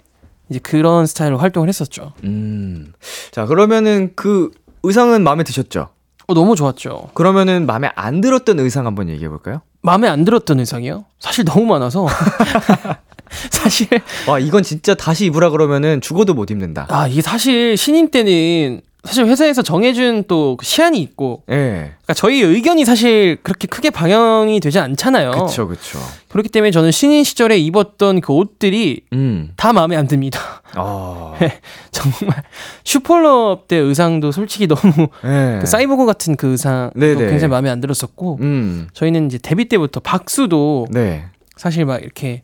[0.50, 2.14] 이제 그런 스타일로 활동을 했었죠.
[2.24, 2.94] 음.
[3.32, 4.52] 자 그러면은 그
[4.84, 5.90] 의상은 마음에 드셨죠?
[6.28, 7.10] 어, 너무 좋았죠.
[7.14, 9.62] 그러면은 마음에 안 들었던 의상 한번 얘기해 볼까요?
[9.82, 11.06] 마음에 안 들었던 의상이요?
[11.20, 12.08] 사실 너무 많아서.
[13.52, 13.88] 사실
[14.28, 16.88] 와 이건 진짜 다시 입으라 그러면은 죽어도 못 입는다.
[16.90, 21.56] 아 이게 사실 신인 때는 사실 회사에서 정해준 또그 시한이 있고, 예.
[21.56, 21.72] 네.
[21.72, 25.32] 그러니까 저희 의견이 사실 그렇게 크게 방영이 되지 않잖아요.
[25.32, 26.00] 그렇죠, 그렇죠.
[26.28, 29.52] 그렇기 때문에 저는 신인 시절에 입었던 그 옷들이 음.
[29.56, 30.62] 다 마음에 안 듭니다.
[30.76, 31.34] 어.
[31.40, 31.60] 네,
[31.92, 32.44] 정말
[32.84, 35.60] 슈퍼럽 때 의상도 솔직히 너무 네.
[35.62, 38.90] 그 사이보그 같은 그 의상도 굉장히 마음에 안 들었었고, 음.
[38.94, 41.26] 저희는 이제 데뷔 때부터 박수도 네.
[41.56, 42.42] 사실 막 이렇게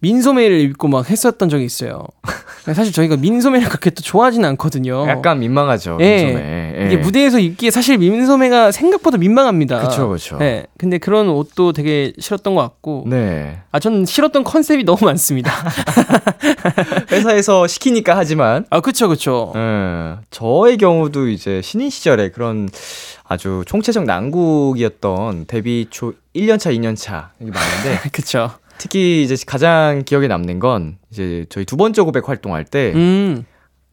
[0.00, 2.04] 민소매를 입고 막 했었던 적이 있어요.
[2.74, 5.08] 사실 저희가 민소매를 그렇게 또 좋아하지는 않거든요.
[5.08, 5.98] 약간 민망하죠.
[6.00, 6.24] 예.
[6.24, 6.74] 민소매.
[6.78, 6.86] 예.
[6.86, 9.78] 이게 무대에서 입기에 사실 민소매가 생각보다 민망합니다.
[9.80, 10.38] 그렇죠, 그렇죠.
[10.40, 10.66] 예.
[10.76, 13.04] 근데 그런 옷도 되게 싫었던 것 같고.
[13.06, 13.60] 네.
[13.72, 15.50] 아, 전 싫었던 컨셉이 너무 많습니다.
[17.10, 18.66] 회사에서 시키니까 하지만.
[18.70, 19.52] 아, 그렇죠, 그렇죠.
[19.56, 20.16] 예.
[20.30, 22.68] 저의 경우도 이제 신인 시절에 그런
[23.24, 28.50] 아주 총체적 난국이었던 데뷔 초 1년차, 2년차 이게 많은데 그쵸.
[28.78, 33.44] 특히 이제 가장 기억에 남는 건 이제 저희 두 번째 고백 활동할 때 음.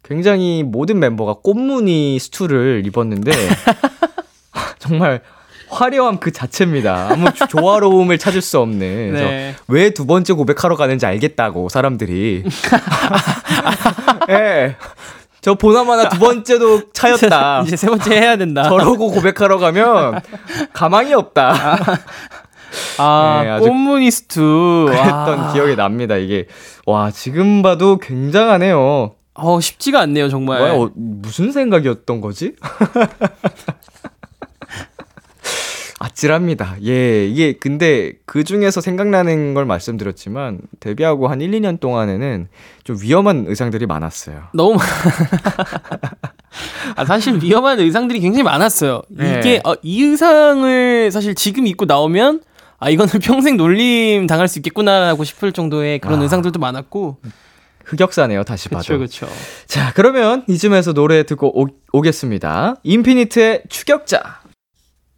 [0.03, 3.31] 굉장히 모든 멤버가 꽃무늬 스투를 입었는데
[4.79, 5.21] 정말
[5.69, 7.09] 화려함 그 자체입니다.
[7.11, 9.13] 아무 조화로움을 찾을 수 없는.
[9.13, 9.55] 네.
[9.67, 12.43] 왜두 번째 고백하러 가는지 알겠다고 사람들이.
[14.29, 14.33] 예.
[14.33, 14.75] 네.
[15.41, 17.63] 저 보나마나 두 번째도 차였다.
[17.67, 18.63] 이제 세 번째 해야 된다.
[18.63, 20.21] 저러고 고백하러 가면
[20.73, 21.77] 가망이 없다.
[22.97, 24.39] 아, 네, 꽃무늬스트.
[24.87, 25.53] 그랬던 와.
[25.53, 26.15] 기억이 납니다.
[26.17, 26.47] 이게
[26.85, 29.15] 와 지금 봐도 굉장하네요.
[29.37, 30.59] 어 쉽지가 않네요 정말.
[30.59, 32.55] 뭐야, 어, 무슨 생각이었던 거지?
[35.99, 36.75] 아찔합니다.
[36.85, 42.47] 예, 이게 근데 그 중에서 생각나는 걸 말씀드렸지만 데뷔하고 한 1, 2년 동안에는
[42.83, 44.43] 좀 위험한 의상들이 많았어요.
[44.53, 44.77] 너무
[46.95, 49.01] 아, 사실 위험한 의상들이 굉장히 많았어요.
[49.09, 49.39] 네.
[49.39, 52.41] 이게 어, 이 의상을 사실 지금 입고 나오면
[52.79, 56.23] 아 이거는 평생 놀림 당할 수 있겠구나라고 싶을 정도의 그런 아.
[56.23, 57.17] 의상들도 많았고
[57.85, 58.43] 흑역사네요.
[58.43, 58.97] 다시 봐도.
[58.97, 59.27] 그렇죠.
[59.67, 62.75] 자, 그러면 이쯤에서 노래 듣고 오, 오겠습니다.
[62.83, 64.41] 인피니트의 추격자.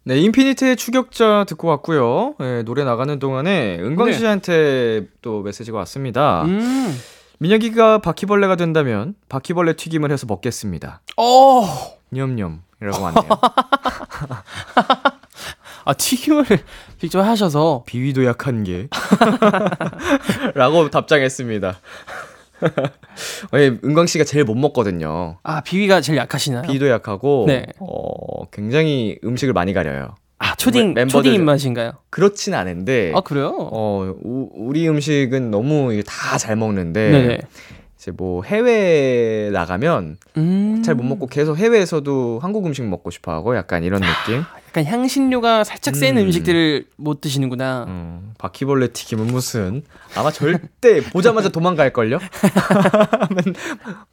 [0.04, 2.34] 네, 인피니트의 추격자 듣고 왔고요.
[2.38, 4.12] 네, 노래 나가는 동안에 은광 네.
[4.12, 6.44] 씨한테 또 메시지가 왔습니다.
[6.44, 6.94] 음.
[7.38, 11.02] 민혁이가 바퀴벌레가 된다면 바퀴벌레 튀김을 해서 먹겠습니다.
[11.16, 11.66] 어.
[12.10, 13.28] 냠냠이라고 왔네요.
[15.88, 16.44] 아 튀김을
[17.00, 18.88] 직접 하셔서 비위도 약한 게
[20.54, 21.80] 라고 답장했습니다.
[23.52, 25.38] 왜 은광 씨가 제일 못 먹거든요.
[25.42, 26.62] 아 비위가 제일 약하시나요?
[26.62, 27.64] 비위도 약하고 네.
[27.78, 30.14] 어, 굉장히 음식을 많이 가려요.
[30.40, 31.92] 아 초딩 멤버들, 초딩 입맛인가요?
[32.10, 33.12] 그렇진 않은데.
[33.14, 33.56] 아 그래요?
[33.58, 37.10] 어 우, 우리 음식은 너무 다 잘 먹는데.
[37.10, 37.38] 네네.
[37.98, 43.82] 이제 뭐 해외 나가면 음~ 잘못 먹고 계속 해외에서도 한국 음식 먹고 싶어 하고 약간
[43.82, 44.44] 이런 느낌.
[44.68, 46.30] 약간 향신료가 살짝 센 음.
[46.30, 47.86] 식들을 못 드시는구나.
[47.88, 49.82] 음, 바퀴벌레 튀김은 무슨
[50.14, 52.18] 아마 절대 보자마자 도망갈 걸요?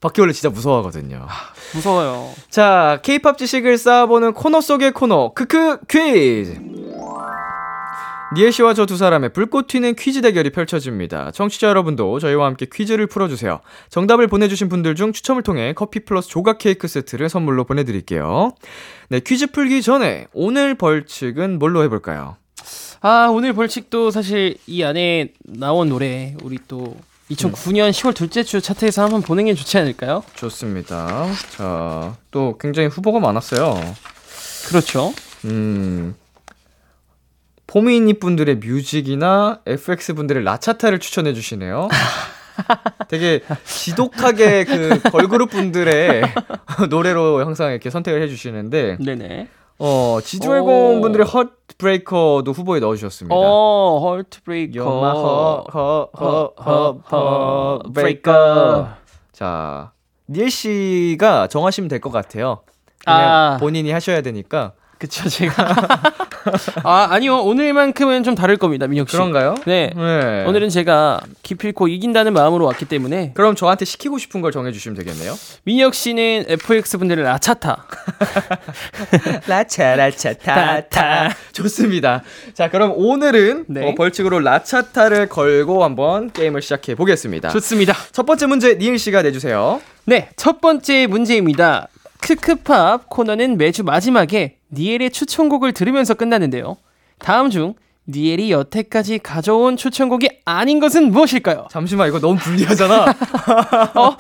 [0.02, 1.28] 바퀴벌레 진짜 무서워하거든요.
[1.76, 2.32] 무서워요.
[2.50, 6.60] 자, 케이팝 지식을 쌓아보는 코너 속의 코너, 크크 퀴즈!
[8.36, 11.32] 니엘 씨와 저 두 사람의 불꽃 튀는 퀴즈 대결이 펼쳐집니다.
[11.32, 13.62] 청취자 여러분도 저희와 함께 퀴즈를 풀어주세요.
[13.90, 18.52] 정답을 보내주신 분들 중 추첨을 통해 커피 플러스 조각 케이크 세트를 선물로 보내드릴게요.
[19.10, 22.36] 네, 퀴즈 풀기 전에 오늘 벌칙은 뭘로 해볼까요?
[23.02, 26.98] 아, 오늘 벌칙도 사실 이 안에 나온 노래, 우리 또
[27.32, 30.24] 2009년 10월 둘째 주 차트에서 한번 보는 게 좋지 않을까요?
[30.36, 31.26] 좋습니다.
[31.52, 33.80] 자, 또 굉장히 후보가 많았어요.
[34.68, 35.14] 그렇죠.
[35.46, 36.16] 음,
[37.76, 41.90] 포미니 분들의 뮤직이나 FX 분들의 라차타를 추천해 주시네요.
[43.10, 46.22] 되게 지독하게 그 걸그룹 분들의
[46.90, 49.50] 노래로 항상 이렇게 선택을 해 주시는데 네네.
[49.80, 53.36] 어, 지주얼공 분들의 헐트브레이커도 후보에 넣어 주셨습니다.
[53.38, 55.66] 어, 헐트브레이커.
[55.70, 58.88] 허허 허 허 브레이커.
[59.34, 59.92] 자,
[60.30, 62.62] 니엘 씨가 정하시면 될 것 같아요.
[63.04, 63.58] 그냥 아.
[63.60, 64.72] 본인이 하셔야 되니까.
[64.98, 65.76] 그쵸, 제가.
[66.84, 67.38] 아, 아니요.
[67.40, 69.16] 오늘만큼은 좀 다를 겁니다, 민혁 씨.
[69.16, 69.56] 그런가요?
[69.66, 69.92] 네.
[69.96, 70.46] 네.
[70.46, 73.32] 오늘은 제가 기필코 이긴다는 마음으로 왔기 때문에.
[73.34, 75.34] 그럼 저한테 시키고 싶은 걸 정해주시면 되겠네요.
[75.64, 77.86] 민혁 씨는 FX 분들을 라차타.
[79.48, 81.30] 라차, 라차타, 타.
[81.52, 82.24] 좋습니다.
[82.54, 83.90] 자, 그럼 오늘은 네.
[83.90, 87.50] 어, 벌칙으로 라차타를 걸고 한번 게임을 시작해 보겠습니다.
[87.50, 87.94] 좋습니다.
[88.12, 89.82] 첫 번째 문제 니일 씨가 내주세요.
[90.06, 91.88] 네, 첫 번째 문제입니다.
[92.22, 96.78] 크크팝 코너는 매주 마지막에 니엘의 추천곡을 들으면서 끝나는데요.
[97.20, 97.74] 다음 중
[98.08, 101.68] 니엘이 여태까지 가져온 추천곡이 아닌 것은 무엇일까요?
[101.72, 103.06] 잠시만 이거 너무 불리하잖아.
[103.96, 104.18] 어,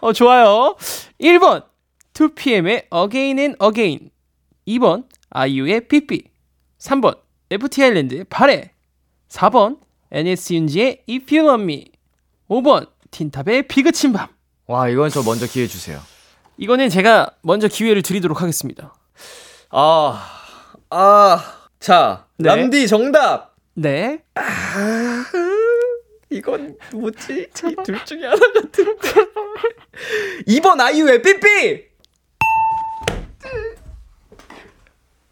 [0.00, 0.76] 어 좋아요.
[1.20, 1.64] 1번
[2.14, 4.10] 2PM의 Again and Again
[4.66, 6.24] 2번 아이유의 삐삐
[6.78, 7.18] 3번
[7.50, 8.72] FT 아일랜드의 발해
[9.28, 9.78] 4번
[10.10, 11.84] NS윤지의 If You Want Me
[12.48, 14.28] 5번 틴탑의 비그친 밤
[14.66, 16.00] 와 이건 저 먼저 기회 주세요.
[16.56, 18.94] 이거는 제가 먼저 기회를 드리도록 하겠습니다.
[19.74, 20.22] 아,
[20.90, 21.42] 아,
[21.80, 22.54] 자, 네.
[22.54, 23.54] 람디 정답.
[23.72, 24.22] 네.
[24.34, 24.42] 아,
[26.28, 27.48] 이건 뭐지?
[27.82, 29.08] 둘 중에 하나 같은데.
[30.46, 31.84] 2번 아이유의 삐삐.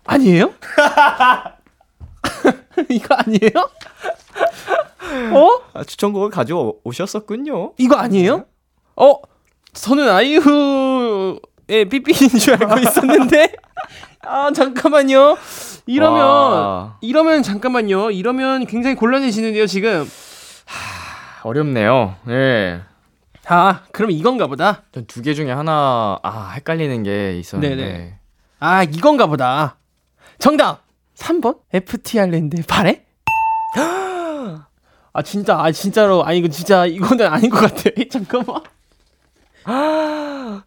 [0.07, 0.55] 아니에요?
[2.88, 3.70] 이거 아니에요?
[5.35, 5.48] 어?
[5.74, 7.74] 아, 추천곡을 가져 오셨었군요.
[7.76, 8.46] 이거 아니에요?
[8.96, 9.16] 어?
[9.74, 13.53] 저는 아이유의 삐삐인 줄 알고 있었는데
[14.22, 15.37] 아 잠깐만요.
[15.87, 16.96] 이러면 와.
[17.00, 18.11] 이러면 잠깐만요.
[18.11, 20.09] 이러면 굉장히 곤란해지는데요 지금.
[20.66, 22.16] 하, 어렵네요.
[22.29, 22.83] 예.
[23.46, 24.83] 아 그럼 이건가 보다.
[24.92, 27.76] 전 두 개 중에 하나 아 헷갈리는 게 있었는데.
[27.76, 28.14] 네네.
[28.61, 29.76] 아 이건가 보다.
[30.38, 30.83] 정답!
[31.16, 31.59] 3번?
[31.72, 33.05] FT 아일랜드 발에
[35.12, 36.24] 아 진짜 아 진짜로.
[36.24, 37.90] 아니 이거 진짜 이거는 아닌 것 같아.
[38.11, 38.62] 잠깐만.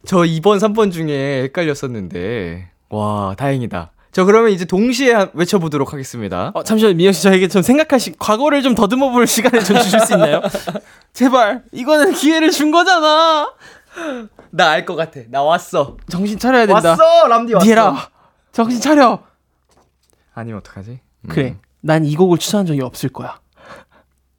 [0.05, 2.69] 저 2번, 3번 중에 헷갈렸었는데.
[2.97, 3.91] 와, 다행이다.
[4.12, 6.51] 저 그러면 이제 동시에 외쳐보도록 하겠습니다.
[6.53, 9.99] 어, 잠시만요, 미영 씨, 저에게 좀 생각할 시, 과거를 좀 더듬어 볼 시간을 좀 주실
[10.01, 10.41] 수 있나요?
[11.13, 13.51] 제발, 이거는 기회를 준 거잖아!
[14.51, 15.19] 나 알 것 같아.
[15.29, 15.97] 나 왔어.
[16.10, 16.91] 정신 차려야 된다.
[16.91, 17.27] 왔어!
[17.27, 17.65] 람디 왔어.
[17.65, 18.10] 니에라,
[18.51, 19.23] 정신 차려!
[20.36, 20.91] 아니면 어떡하지?
[21.21, 21.29] 음.
[21.29, 23.39] 그래, 난 이 곡을 추천한 적이 없을 거야.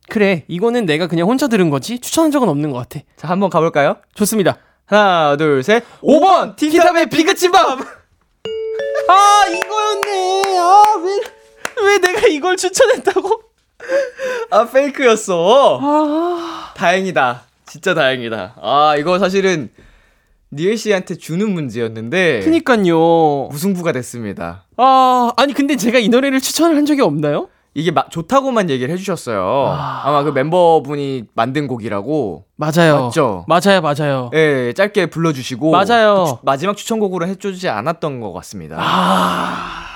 [0.09, 3.05] 그래, 이거는 내가 그냥 혼자 들은 거지 추천한 적은 없는 것 같아.
[3.17, 3.97] 자, 한번 가볼까요?
[4.15, 4.59] 좋습니다.
[4.87, 5.83] 하나, 둘, 셋.
[6.03, 6.55] 5번!
[6.57, 7.81] 티탑의 비그친 밤!
[9.09, 10.59] 아, 이거였네!
[10.59, 13.43] 아, 왜, 왜 내가 이걸 추천했다고?
[14.51, 15.79] 아, 페이크였어.
[15.83, 16.73] 아...
[16.77, 17.43] 다행이다.
[17.67, 18.57] 진짜 다행이다.
[18.61, 19.71] 아, 이거 사실은
[20.53, 22.41] 니엘 씨한테 주는 문제였는데.
[22.41, 23.49] 그니까요.
[23.51, 24.65] 무승부가 됐습니다.
[24.77, 27.49] 아, 아니, 근데 제가 이 노래를 추천을 한 적이 없나요?
[27.75, 29.75] 이게 마, 좋다고만 얘기를 해주셨어요.
[29.77, 30.11] 아...
[30.11, 32.47] 마그 멤버분이 만든 곡이라고.
[32.57, 33.05] 맞아요.
[33.05, 33.45] 맞죠?
[33.49, 34.31] 맞아요, 맞아요.
[34.33, 35.73] 예, 짧게 불러주시고.
[35.73, 36.25] 맞아요.
[36.27, 38.77] 주, 마지막 추천곡으로 해주지 않았던 것 같습니다.
[38.79, 39.87] 아.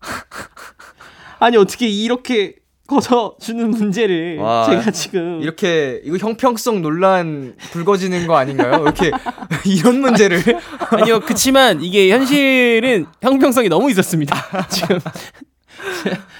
[1.40, 5.40] 아니, 어떻게 이렇게 거저주는 문제를 와, 제가 지금.
[5.40, 8.82] 이렇게, 이거 형평성 논란 불거지는 거 아닌가요?
[8.82, 9.10] 이렇게,
[9.64, 10.42] 이런 문제를.
[10.90, 14.36] 아니요, 그치만 이게 현실은 형평성이 너무 있었습니다.
[14.68, 14.98] 지금.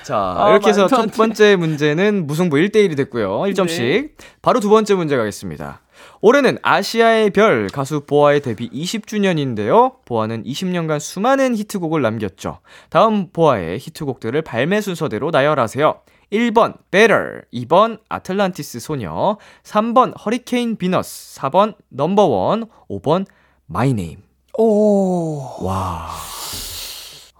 [0.04, 3.40] 자, 아, 이렇게 해서 첫 번째 문제는 무승부 1대1이 됐고요.
[3.40, 3.78] 1점씩.
[3.78, 4.08] 네.
[4.42, 5.82] 바로 두 번째 문제 가겠습니다.
[6.22, 10.04] 올해는 아시아의 별 가수 보아의 데뷔 20주년인데요.
[10.04, 12.60] 보아는 20년간 수많은 히트곡을 남겼죠.
[12.88, 16.00] 다음 보아의 히트곡들을 발매 순서대로 나열하세요.
[16.32, 23.26] 1번 Better, 2번 아틀란티스 소녀, 3번 Hurricane Venus, 4번 Number One, 5번
[23.68, 24.22] My Name.
[24.58, 25.64] 오.
[25.64, 26.10] 와.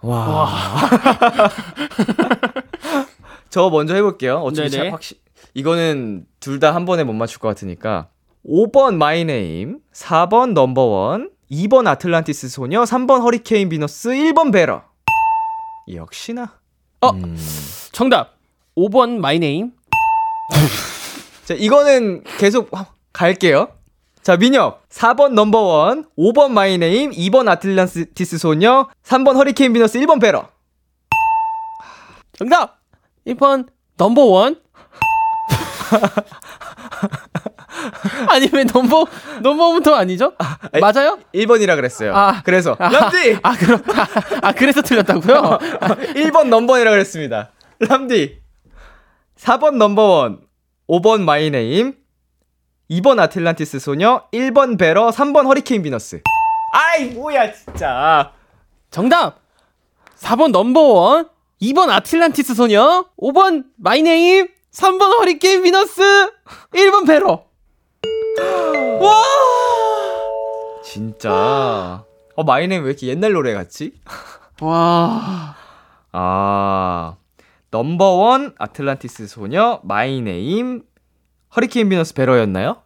[0.01, 0.49] 와.
[3.49, 4.37] 저 먼저 해볼게요.
[4.37, 5.17] 어차피 확실
[5.53, 8.07] 이거는 둘 다 한 번에 못 맞출 것 같으니까
[8.45, 14.83] 5번 My Name, 4번 Number One, 2번 아틀란티스 소녀, 3번 Hurricane Venus, 1번 Better.
[15.93, 16.53] 역시나.
[17.01, 17.37] 어, 음.
[17.91, 18.37] 정답.
[18.77, 19.71] 5번 My Name.
[21.45, 22.71] 자, 이거는 계속
[23.13, 23.67] 갈게요.
[24.21, 24.87] 자, 민혁.
[24.89, 30.47] 4번 Number One, 5번 My Name, 2번 아틀란티스 소녀, 3번 Hurricane Venus, 1번 Better.
[32.33, 32.79] 정답!
[33.25, 34.61] 1번 Number One.
[38.29, 39.05] 아니 왜 Number
[39.41, 40.33] Number One부터 아니죠?
[40.37, 41.19] 아, 맞아요?
[41.33, 42.15] 1번이라 그랬어요.
[42.15, 43.39] 아, 그래서 아, 람디.
[43.43, 44.07] 아, 그럼 아,
[44.47, 45.57] 아 그래서 틀렸다고요?
[46.15, 47.51] 1번 Number One이라 그랬습니다.
[47.79, 48.39] 람디.
[49.37, 50.41] 4번 Number One,
[50.87, 51.95] 5번 마이네임,
[52.91, 56.21] 2번 아틀란티스 소녀, 1번 Better, 3번 Hurricane Venus.
[56.73, 58.33] 아이, 뭐야, 진짜.
[58.89, 59.39] 정답!
[60.17, 61.29] 4번 Number One,
[61.61, 66.01] 2번 아틀란티스 소녀, 5번 My Name, 3번 Hurricane Venus,
[66.73, 67.45] 1번 Better.
[68.99, 69.23] 와!
[70.83, 72.03] 진짜.
[72.35, 73.93] 어, My Name 왜 이렇게 옛날 노래 같지?
[74.59, 75.55] 와.
[76.11, 77.15] 아,
[77.69, 80.83] Number One 아틀란티스 소녀 My Name
[81.55, 82.77] Hurricane Venus Better였나요?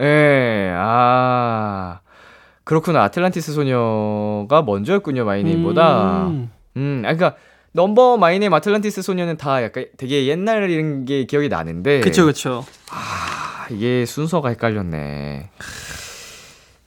[0.00, 2.00] 예, 아.
[2.64, 3.02] 그렇구나.
[3.02, 6.26] 아틀란티스 소녀가 먼저였군요, My Name보다.
[6.28, 7.36] 음, 음 아, 그니까,
[7.72, 12.00] Number One My Name 아틀란티스 소녀는 다 약간 되게 옛날인 게 기억이 나는데.
[12.00, 12.64] 그쵸, 그쵸.
[12.90, 15.50] 아, 이게 순서가 헷갈렸네.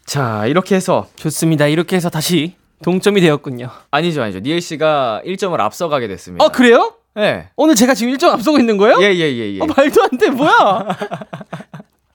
[0.06, 1.08] 자, 이렇게 해서.
[1.16, 1.68] 좋습니다.
[1.68, 3.70] 이렇게 해서 다시 동점이 되었군요.
[3.92, 4.40] 아니죠, 아니죠.
[4.40, 6.44] 니엘 씨가 1점을 앞서가게 됐습니다.
[6.44, 6.94] 어, 그래요?
[7.18, 7.22] 예.
[7.22, 7.50] 네.
[7.56, 8.98] 오늘 제가 지금 1점 앞서고 있는 거예요?
[9.02, 9.60] 예, 예, 예, 예.
[9.62, 10.88] 어, 말도 안 돼, 뭐야?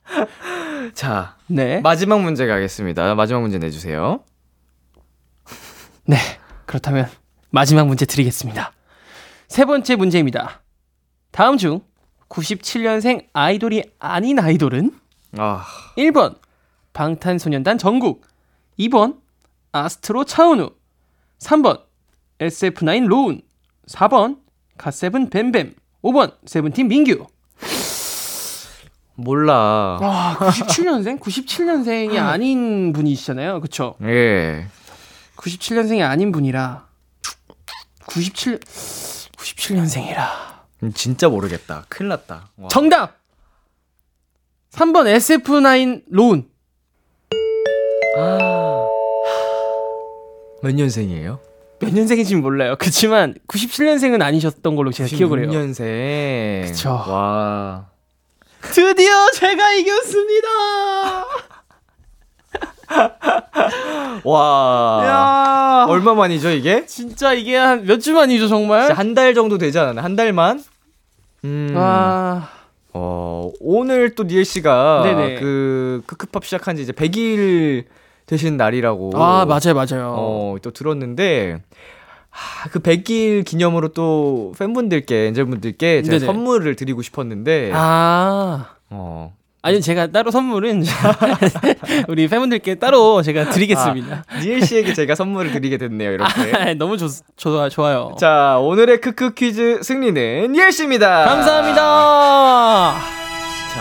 [0.93, 1.79] 자, 네.
[1.81, 3.15] 마지막 문제 가겠습니다.
[3.15, 4.23] 마지막 문제 내주세요.
[6.05, 6.17] 네,
[6.65, 7.09] 그렇다면
[7.49, 8.73] 마지막 문제 드리겠습니다.
[9.47, 10.61] 세 번째 문제입니다.
[11.31, 11.81] 다음 중
[12.29, 14.91] 97년생 아이돌이 아닌 아이돌은
[15.37, 15.65] 아...
[15.97, 16.37] 1번
[16.93, 18.25] 방탄소년단 정국
[18.79, 19.19] 2번
[19.71, 20.71] 아스트로 차은우
[21.39, 21.83] 3번
[22.39, 23.41] SF9 로운
[23.87, 24.40] 4번
[24.81, 27.27] 갓세븐 뱀뱀 5번 세븐틴 민규
[29.13, 29.99] 몰라.
[30.01, 31.19] 와, 97년생?
[31.19, 33.61] 97년생이 아닌 분이시잖아요.
[33.61, 33.95] 그쵸?
[34.01, 34.65] 예.
[35.35, 36.87] 97년생이 아닌 분이라.
[38.07, 38.59] 97,
[39.37, 40.25] 97년생이라.
[40.81, 41.85] 음, 진짜 모르겠다.
[41.87, 42.49] 큰일 났다.
[42.57, 42.69] 와.
[42.69, 43.19] 정답!
[44.71, 46.49] 3번 SF9 로운.
[48.17, 48.87] 아.
[50.63, 51.39] 몇 년생이에요?
[51.81, 52.75] 몇 년생인지 몰라요.
[52.79, 55.49] 그렇지만 97년생은 아니셨던 걸로 제가 기억을 해요.
[55.51, 56.67] 96년생.
[56.67, 56.89] 그쵸.
[57.07, 57.87] 와.
[58.61, 60.47] 드디어 제가 이겼습니다.
[64.23, 65.01] 와.
[65.05, 65.85] 야.
[65.89, 66.85] 얼마 만이죠, 이게?
[66.85, 68.91] 진짜 이게 한 몇 주 만이죠, 정말?
[68.93, 70.03] 한 달 정도 되지 않았나?
[70.03, 70.63] 한 달만?
[71.45, 71.73] 음.
[71.75, 72.49] 와.
[72.93, 75.39] 어, 오늘 또 니엘 씨가 네네.
[75.39, 77.85] 그 크크팝 시작한 지 이제 100일
[78.25, 79.11] 되신 날이라고.
[79.15, 80.15] 아, 맞아요, 맞아요.
[80.17, 81.61] 어, 또 들었는데
[82.31, 86.25] 아, 그 100일 기념으로 또 팬분들께, 엔젤분들께 제가 네네.
[86.25, 87.71] 선물을 드리고 싶었는데.
[87.73, 88.75] 아.
[88.89, 89.33] 어.
[89.63, 90.83] 아니 제가 따로 선물은
[92.09, 94.23] 우리 팬분들께 따로 제가 드리겠습니다.
[94.27, 96.13] 아, 니엘 씨에게 제가 선물을 드리게 됐네요.
[96.13, 96.51] 이렇게.
[96.57, 98.15] 아, 너무 좋, 좋아, 좋아요.
[98.19, 101.25] 자, 오늘의 크크 퀴즈 승리는 니엘 씨입니다.
[101.25, 103.20] 감사합니다.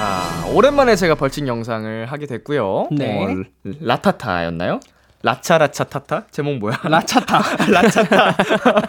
[0.01, 2.89] 자, 오랜만에 제가 벌칙 영상을 하게 됐고요.
[2.91, 3.23] 네.
[3.23, 3.45] 어,
[3.83, 4.81] 라타타였나요?
[5.23, 6.27] 라차라차 타타?
[6.31, 6.81] 제목 뭐야?
[6.85, 7.43] 라차타.
[7.71, 8.37] 라차타.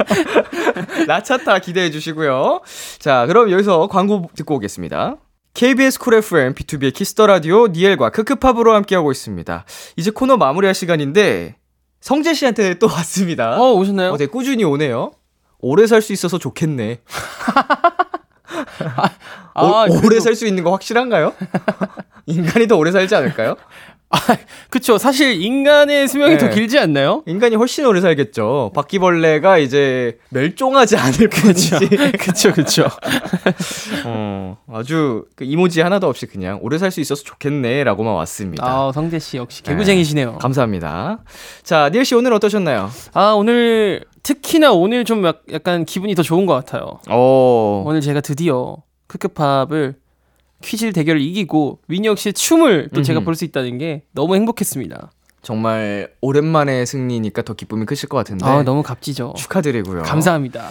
[1.07, 2.61] 라차타 기대해 주시고요.
[2.99, 5.17] 자, 그럼 여기서 광고 듣고 오겠습니다.
[5.53, 9.65] KBS 쿨 FM 비투비의 키스 더 라디오 니엘과 ㅋㅋ팝으로 함께하고 있습니다.
[9.97, 11.57] 이제 코너 마무리할 시간인데
[11.99, 13.59] 성재 씨한테 또 왔습니다.
[13.61, 14.13] 어, 오셨나요?
[14.13, 15.11] 어, 네, 꾸준히 오네요.
[15.59, 17.01] 오래 살 수 있어서 좋겠네.
[18.95, 19.09] 아,
[19.53, 21.33] 아, 오, 오래 살 수 있는 거 확실한가요?
[22.27, 23.55] 인간이 더 오래 살지 않을까요?
[24.11, 24.17] 아,
[24.69, 24.97] 그쵸.
[24.97, 26.37] 사실 인간의 수명이 네.
[26.37, 27.23] 더 길지 않나요?
[27.25, 28.71] 인간이 훨씬 오래 살겠죠.
[28.75, 31.71] 바퀴벌레가 이제 멸종하지 않을 뿐이지.
[32.19, 32.87] 그쵸, 그쵸.
[34.05, 38.65] 어, 아주 그 이모지 하나도 없이 그냥 오래 살 수 있어서 좋겠네라고만 왔습니다.
[38.65, 40.31] 아, 성재 씨 역시 개구쟁이시네요.
[40.31, 41.19] 네, 감사합니다.
[41.63, 42.89] 자, 니엘 씨 오늘 어떠셨나요?
[43.13, 46.99] 아, 오늘 특히나 오늘 좀 약간 기분이 더 좋은 것 같아요.
[47.09, 47.83] 오.
[47.87, 48.75] 오늘 제가 드디어
[49.07, 49.95] 크크팝을
[50.61, 55.11] 퀴즈 대결을 이기고 윈혁 씨의 춤을 또 제가 볼 수 있다는 게 너무 행복했습니다.
[55.41, 58.45] 정말 오랜만에 승리니까 더 기쁨이 크실 것 같은데.
[58.45, 59.33] 아, 너무 값지죠.
[59.37, 60.03] 축하드리고요.
[60.03, 60.69] 감사합니다.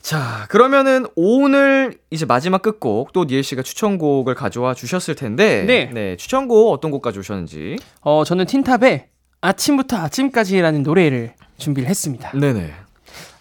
[0.00, 5.90] 자, 그러면은 오늘 이제 마지막 끝곡 또 니엘 씨가 추천곡을 가져와 주셨을 텐데 네.
[5.92, 7.76] 네, 추천곡 어떤 곡 가져오셨는지.
[8.02, 9.06] 어, 저는 틴탑의
[9.40, 12.30] 아침부터 아침까지라는 노래를 준비를 했습니다.
[12.38, 12.72] 네네.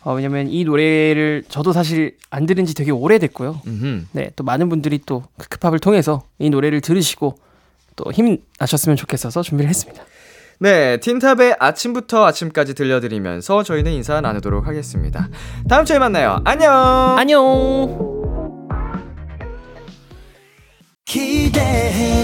[0.04, 3.62] 어, 왜냐면 이 노래를 저도 사실 안 들은 지 되게 오래됐고요.
[4.12, 7.36] 네, 또 많은 분들이 또 크크팝을 통해서 이 노래를 들으시고
[7.96, 10.04] 또 힘나셨으면 좋겠어서 준비를 했습니다.
[10.60, 15.30] 네, 틴탑의 아침부터 아침까지 들려드리면서 저희는 인사 나누도록 하겠습니다.
[15.68, 16.40] 다음 주에 만나요.
[16.46, 17.18] 안녕!
[17.18, 18.24] 안녕!
[21.06, 22.24] 기대해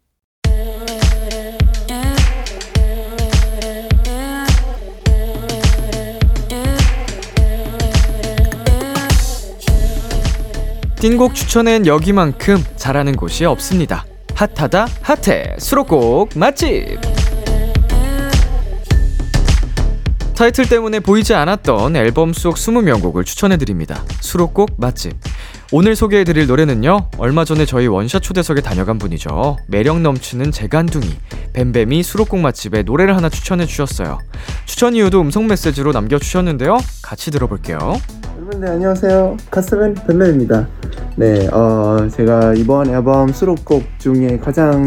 [11.01, 14.05] 띵곡 추천엔 여기만큼 잘하는 곳이 없습니다.
[14.35, 16.99] 핫하다 핫해 수록곡 맛집
[20.35, 24.05] 타이틀 때문에 보이지 않았던 앨범 속 20명곡을 추천해드립니다.
[24.19, 25.13] 수록곡 맛집
[25.71, 29.57] 오늘 소개해드릴 노래는요, 얼마 전에 저희 원샷 초대석에 다녀간 분이죠.
[29.67, 31.07] 매력 넘치는 재간둥이,
[31.53, 34.19] 뱀뱀이 수록곡 맛집에 노래를 하나 추천해주셨어요.
[34.65, 36.77] 추천 이유도 음성 메시지로 남겨주셨는데요.
[37.01, 37.99] 같이 들어볼게요.
[38.51, 39.37] 여러분들 안녕하세요.
[39.49, 40.67] 갓세븐 뱀뱀입니다.
[41.15, 44.85] 네, 어, 제가 이번 앨범 수록곡 중에 가장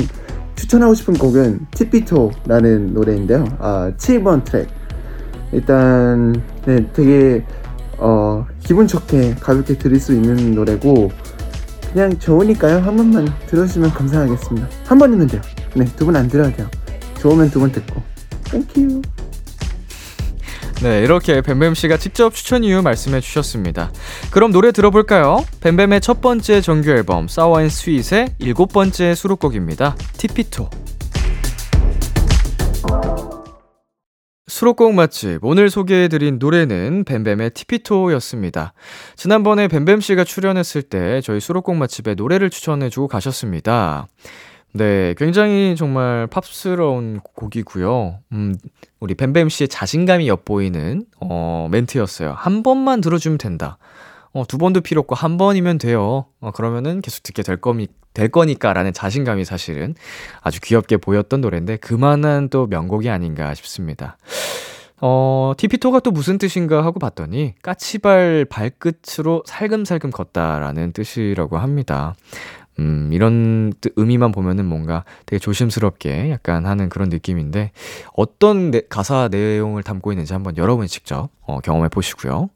[0.54, 3.44] 추천하고 싶은 곡은 Tippy Toe라는 노래인데요.
[3.58, 4.68] 아, 7번 트랙.
[5.52, 7.42] 일단, 네, 되게
[7.96, 11.10] 어, 기분 좋게 가볍게 들을 수 있는 노래고
[11.92, 12.80] 그냥 좋으니까요.
[12.80, 14.68] 한 번만 들어주시면 감사하겠습니다.
[14.84, 15.40] 한 번이면 돼요.
[15.74, 16.68] 네, 두 번 안 들어야 돼요.
[17.18, 18.02] 좋으면 두 번 듣고.
[18.50, 19.00] Thank you.
[20.82, 23.90] 네, 이렇게 뱀뱀 씨가 직접 추천 이유 말씀해 주셨습니다.
[24.30, 25.44] 그럼 노래 들어볼까요?
[25.60, 29.96] 뱀뱀의 첫 번째 정규 앨범 사워 앤 스윗의 일곱 번째 수록곡입니다.
[30.18, 30.68] Tippy Toe.
[34.46, 38.74] 수록곡 맛집 오늘 소개해드린 노래는 뱀뱀의 Tippy Toe였습니다.
[39.16, 44.06] 지난번에 뱀뱀 씨가 출연했을 때 저희 수록곡 맛집에 노래를 추천해주고 가셨습니다.
[44.76, 48.18] 네, 굉장히 정말 팝스러운 곡이고요.
[48.32, 48.56] 음,
[48.98, 52.32] 우리 뱀뱀 씨의 자신감이 엿보이는 어, 멘트였어요.
[52.36, 53.78] 한 번만 들어주면 된다.
[54.32, 56.26] 어, 두 번도 필요 없고 한 번이면 돼요.
[56.40, 59.94] 어, 그러면은 계속 듣게 될 거니, 될 거니까라는 자신감이 사실은
[60.42, 64.18] 아주 귀엽게 보였던 노래인데 그만한 또 명곡이 아닌가 싶습니다.
[65.00, 72.14] 어, 티피토가 또 무슨 뜻인가 하고 봤더니 까치발 발끝으로 살금살금 걷다라는 뜻이라고 합니다.
[72.78, 77.72] 음, 이런 의미만 보면은 뭔가 되게 조심스럽게 약간 하는 그런 느낌인데
[78.14, 82.50] 어떤 내, 가사 내용을 담고 있는지 한번 여러분이 직접 어, 경험해 보시고요.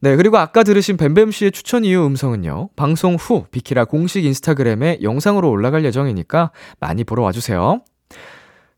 [0.00, 2.68] 네, 그리고 아까 들으신 뱀뱀 씨의 추천 이유 음성은요.
[2.76, 7.80] 방송 후 비키라 공식 인스타그램에 영상으로 올라갈 예정이니까 많이 보러 와주세요.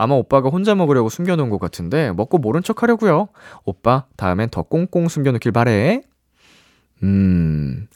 [0.00, 3.26] 아마 오빠가 혼자 먹으려고 숨겨놓은 것 같은데 먹고 모른 척 하려고요.
[3.64, 6.02] 오빠, 다음엔 더 꽁꽁 숨겨놓길 바래.
[7.02, 7.88] 음,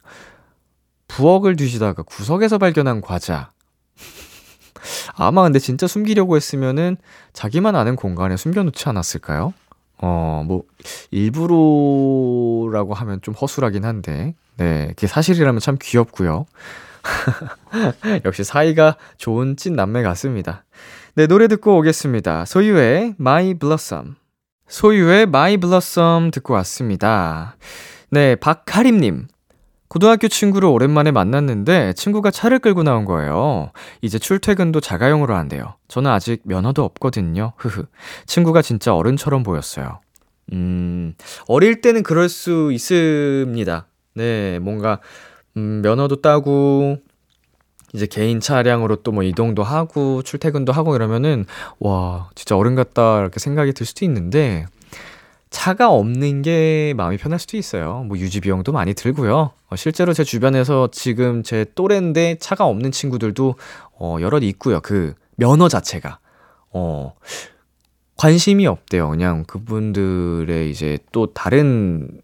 [1.07, 3.53] 부엌을 뒤지다가 구석에서 발견한 과자.
[5.15, 6.97] 아마 근데 진짜 숨기려고 했으면은
[7.35, 9.55] 자기만 아는 공간에 숨겨놓지 않았을까요?
[9.99, 10.65] 어, 뭐,
[11.13, 16.47] 일부러라고 하면 좀 허술하긴 한데, 네, 그게 사실이라면 참 귀엽고요.
[18.25, 20.65] 역시 사이가 좋은 찐 남매 같습니다.
[21.15, 22.47] 네, 노래 듣고 오겠습니다.
[22.47, 24.15] 소유의 My Blossom.
[24.69, 27.57] 소유의 My Blossom 듣고 왔습니다.
[28.11, 29.27] 네, 박하림님.
[29.89, 33.73] 고등학교 친구를 오랜만에 만났는데 친구가 차를 끌고 나온 거예요.
[34.01, 35.75] 이제 출퇴근도 자가용으로 한대요.
[35.89, 37.53] 저는 아직 면허도 없거든요.
[37.59, 37.85] 흐흐.
[38.25, 40.01] 친구가 진짜 어른처럼 보였어요.
[40.55, 41.13] 음,
[41.47, 43.87] 어릴 때는 그럴 수 있습니다.
[44.15, 45.01] 네, 뭔가,
[45.59, 46.97] 음, 면허도 따고,
[47.93, 51.45] 이제 개인 차량으로 또 뭐 이동도 하고, 출퇴근도 하고 이러면은,
[51.79, 54.67] 와, 진짜 어른 같다, 이렇게 생각이 들 수도 있는데,
[55.51, 58.05] 차가 없는 게 마음이 편할 수도 있어요.
[58.09, 59.53] 뭐 유지 비용도 많이 들고요.
[59.69, 63.55] 어, 실제로 제 주변에서 지금 제 또래인데 차가 없는 친구들도
[63.99, 64.81] 어, 여럿 있고요.
[64.81, 66.19] 그 면허 자체가
[66.71, 67.15] 어
[68.17, 69.11] 관심이 없대요.
[69.11, 72.23] 그냥 그분들의 이제 또 다른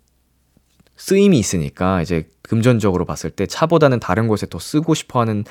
[0.96, 5.44] 쓰임이 있으니까 이제 금전적으로 봤을 때 차보다는 다른 곳에 더 쓰고 싶어 하는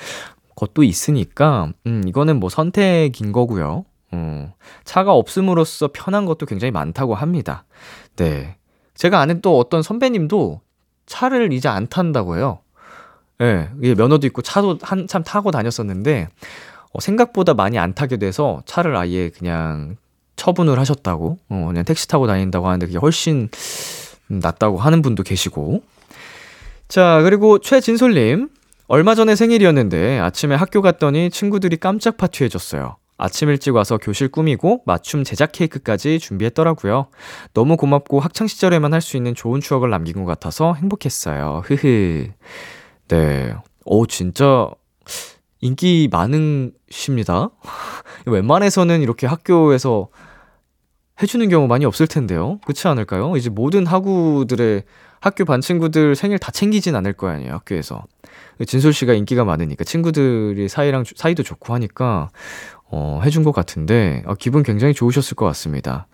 [0.56, 3.86] 것도 있으니까 음 이거는 뭐 선택인 거고요.
[4.12, 7.66] 어, 차가 없음으로써 편한 것도 굉장히 많다고 합니다.
[8.16, 8.56] 네.
[8.96, 10.62] 제가 아는 또 어떤 선배님도
[11.06, 12.60] 차를 이제 안 탄다고 해요.
[13.42, 16.28] 예, 네, 면허도 있고 차도 한참 타고 다녔었는데,
[16.92, 19.98] 어, 생각보다 많이 안 타게 돼서 차를 아예 그냥
[20.36, 23.50] 처분을 하셨다고, 어, 그냥 택시 타고 다닌다고 하는데 그게 훨씬
[24.28, 25.84] 낫다고 하는 분도 계시고.
[26.88, 28.50] 자, 그리고 최진솔님.
[28.90, 32.96] 얼마 전에 생일이었는데 아침에 학교 갔더니 친구들이 깜짝 파티 해줬어요.
[33.18, 37.08] 아침 일찍 와서 교실 꾸미고 맞춤 제작 케이크까지 준비했더라고요.
[37.54, 41.64] 너무 고맙고 학창시절에만 할 수 있는 좋은 추억을 남긴 것 같아서 행복했어요.
[41.66, 42.30] 흐흐.
[43.10, 43.56] 네.
[43.84, 44.70] 오, 진짜
[45.60, 47.50] 인기 많으십니다.
[48.26, 50.08] 웬만해서는 이렇게 학교에서
[51.22, 52.60] 해주는 경우 많이 없을 텐데요.
[52.64, 53.36] 그렇지 않을까요?
[53.38, 54.84] 이제 모든 학우들의
[55.20, 58.04] 학교 반 친구들 생일 다 챙기진 않을 거 아니에요, 학교에서.
[58.66, 62.30] 진솔 씨가 인기가 많으니까 친구들이 사이랑 사이도 좋고 하니까
[62.90, 66.08] 어, 해준 것 같은데 어, 기분 굉장히 좋으셨을 것 같습니다.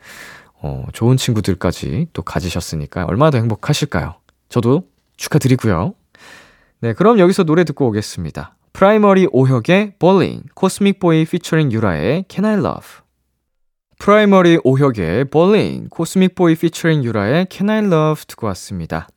[0.61, 4.15] 어, 좋은 친구들까지 또 가지셨으니까 얼마나 더 행복하실까요?
[4.49, 4.83] 저도
[5.17, 5.93] 축하드리고요.
[6.79, 8.55] 네, 그럼 여기서 노래 듣고 오겠습니다.
[8.71, 13.02] 프라이머리 오혁의 Bawling, 코스믹보이 피처링 유라의 Can I Love.
[14.03, 19.07] 프라이머리 오혁의 Bawling, 코스믹 보이 피처링 유라의 Can I Love 듣고 왔습니다.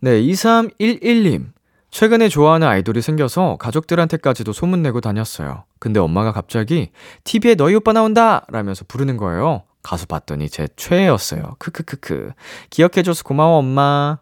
[0.00, 1.52] 네, 2311님.
[1.90, 5.64] 최근에 좋아하는 아이돌이 생겨서 가족들한테까지도 소문내고 다녔어요.
[5.78, 6.88] 근데 엄마가 갑자기
[7.24, 8.46] TV에 너희 오빠 나온다!
[8.48, 9.64] 라면서 부르는 거예요.
[9.82, 11.56] 가서 봤더니 제 최애였어요.
[11.58, 12.30] 크크크크.
[12.70, 14.20] 기억해줘서 고마워, 엄마.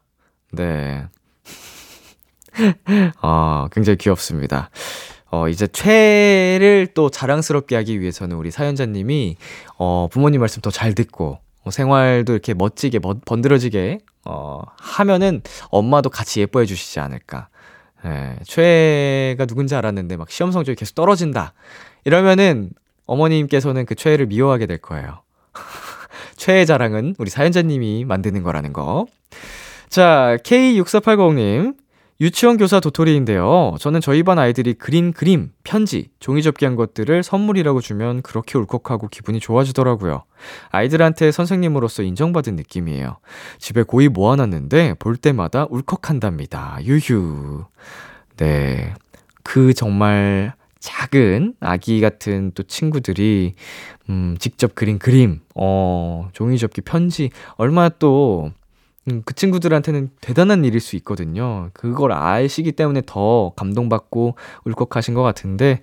[0.50, 1.06] 네.
[3.22, 4.70] 아, 굉장히 귀엽습니다.
[5.34, 9.36] 어, 이제 최를 또 자랑스럽게 하기 위해서는 우리 사연자님이,
[9.78, 16.08] 어, 부모님 말씀 더 잘 듣고, 어, 생활도 이렇게 멋지게, 멋, 번들어지게, 어, 하면은 엄마도
[16.08, 17.48] 같이 예뻐해 주시지 않을까.
[18.06, 21.54] 예, 최애가 누군지 알았는데 막 시험 성적이 계속 떨어진다.
[22.04, 22.70] 이러면은
[23.06, 25.22] 어머님께서는 그 최애를 미워하게 될 거예요.
[26.36, 29.06] 최애 자랑은 우리 사연자님이 만드는 거라는 거.
[29.88, 31.74] 자, K6480님.
[32.20, 33.74] 유치원 교사 도토리인데요.
[33.80, 39.08] 저는 저희 반 아이들이 그린 그림, 편지, 종이 접기 한 것들을 선물이라고 주면 그렇게 울컥하고
[39.08, 40.22] 기분이 좋아지더라고요.
[40.70, 43.18] 아이들한테 선생님으로서 인정받은 느낌이에요.
[43.58, 46.78] 집에 고이 모아놨는데 볼 때마다 울컥한답니다.
[46.84, 47.64] 유휴.
[48.36, 48.94] 네.
[49.42, 53.54] 그 정말 작은 아기 같은 또 친구들이
[54.08, 58.52] 음, 직접 그린 그림, 어, 종이 접기 편지 얼마나 또
[59.10, 61.70] 음, 그 친구들한테는 대단한 일일 수 있거든요.
[61.74, 65.82] 그걸 아시기 때문에 더 감동받고 울컥하신 것 같은데,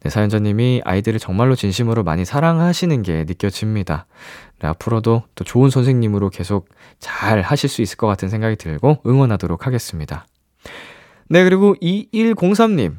[0.00, 4.06] 네, 사연자님이 아이들을 정말로 진심으로 많이 사랑하시는 게 느껴집니다.
[4.60, 6.68] 네, 앞으로도 또 좋은 선생님으로 계속
[7.00, 10.26] 잘 하실 수 있을 것 같은 생각이 들고 응원하도록 하겠습니다.
[11.28, 12.96] 네, 그리고 2103님.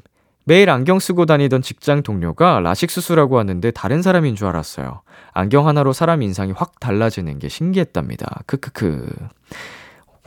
[0.48, 5.02] 매일 안경 쓰고 다니던 직장 동료가 라식 수술하고 왔는데 다른 사람인 줄 알았어요.
[5.34, 8.44] 안경 하나로 사람 인상이 확 달라지는 게 신기했답니다.
[8.46, 9.12] 크크크.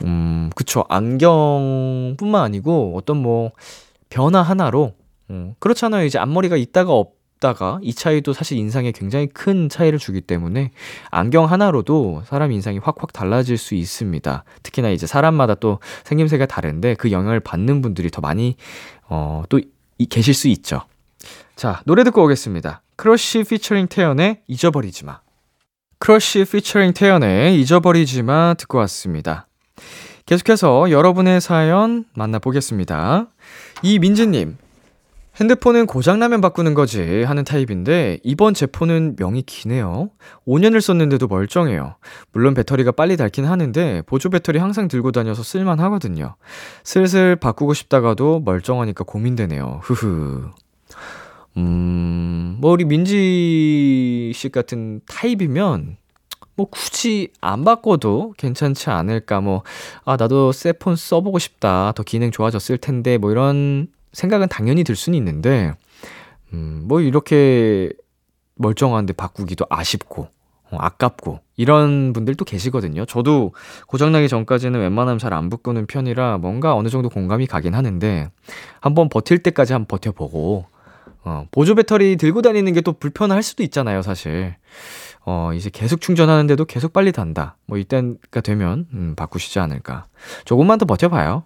[0.03, 0.83] 음, 그쵸.
[0.89, 3.51] 안경뿐만 아니고 어떤 뭐
[4.09, 4.93] 변화 하나로
[5.29, 6.05] 음, 그렇잖아요.
[6.05, 10.71] 이제 앞머리가 있다가 없다가 이 차이도 사실 인상에 굉장히 큰 차이를 주기 때문에
[11.11, 14.43] 안경 하나로도 사람 인상이 확확 달라질 수 있습니다.
[14.63, 18.57] 특히나 이제 사람마다 또 생김새가 다른데 그 영향을 받는 분들이 더 많이
[19.07, 19.63] 어, 또 이,
[20.05, 20.81] 계실 수 있죠.
[21.55, 22.81] 자, 노래 듣고 오겠습니다.
[22.95, 25.19] 크러쉬 피처링 태연의 잊어버리지 마.
[25.99, 29.47] 크러쉬 피처링 태연의 잊어버리지 마 듣고 왔습니다.
[30.25, 33.27] 계속해서 여러분의 사연 만나보겠습니다.
[33.81, 34.57] 이민지님,
[35.39, 40.09] 핸드폰은 고장나면 바꾸는 거지 하는 타입인데 이번 제 폰은 명이 기네요.
[40.45, 41.95] 5년을 썼는데도 멀쩡해요.
[42.33, 46.35] 물론 배터리가 빨리 닳긴 하는데 보조 배터리 항상 들고 다녀서 쓸만 하거든요.
[46.83, 49.79] 슬슬 바꾸고 싶다가도 멀쩡하니까 고민되네요.
[49.83, 50.49] 흐흐.
[51.57, 55.97] 음, 뭐 우리 민지 씨 같은 타입이면
[56.55, 59.63] 뭐 굳이 안 바꿔도 괜찮지 않을까 뭐
[60.03, 64.95] 아 나도 새 폰 써보고 싶다 더 기능 좋아졌을 텐데 뭐 이런 생각은 당연히 들
[64.95, 65.73] 수는 있는데,
[66.53, 67.91] 음, 뭐 이렇게
[68.55, 70.27] 멀쩡한데 바꾸기도 아쉽고,
[70.71, 73.05] 어, 아깝고, 이런 분들도 계시거든요.
[73.05, 73.53] 저도
[73.87, 78.29] 고장나기 전까지는 웬만하면 잘 안 바꾸는 편이라 뭔가 어느 정도 공감이 가긴 하는데,
[78.81, 80.65] 한번 버틸 때까지 한번 버텨보고,
[81.23, 84.55] 어, 보조 배터리 들고 다니는 게 또 불편할 수도 있잖아요, 사실.
[85.25, 87.57] 어, 이제 계속 충전하는데도 계속 빨리 단다.
[87.67, 90.05] 뭐 이때가 되면, 음, 바꾸시지 않을까.
[90.45, 91.43] 조금만 더 버텨봐요.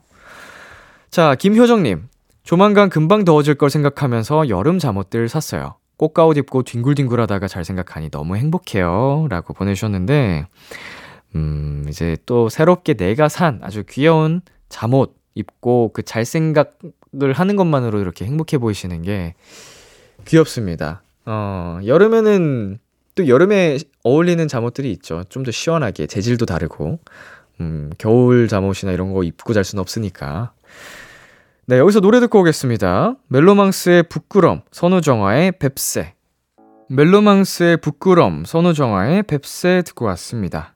[1.10, 2.08] 자, 김효정님.
[2.44, 5.76] 조만간 금방 더워질 걸 생각하면서 여름 잠옷들 샀어요.
[5.98, 9.28] 꽃가옷 입고 뒹굴뒹굴 하다가 잘 생각하니 너무 행복해요.
[9.30, 10.46] 라고 보내주셨는데,
[11.36, 18.00] 음, 이제 또 새롭게 내가 산 아주 귀여운 잠옷 입고 그 잘 생각을 하는 것만으로
[18.00, 19.36] 이렇게 행복해 보이시는 게
[20.26, 21.02] 귀엽습니다.
[21.26, 22.80] 어, 여름에는
[23.16, 25.24] 또 여름에 어울리는 잠옷들이 있죠.
[25.30, 27.00] 좀 더 시원하게, 재질도 다르고,
[27.62, 30.52] 음, 겨울 잠옷이나 이런 거 입고 잘 수는 없으니까.
[31.66, 33.16] 네, 여기서 노래 듣고 오겠습니다.
[33.30, 36.14] 멜로망스의 부끄럼, 선우정아의 뱁새.
[36.90, 40.76] 멜로망스의 부끄럼, 선우정아의 뱁새 듣고 왔습니다.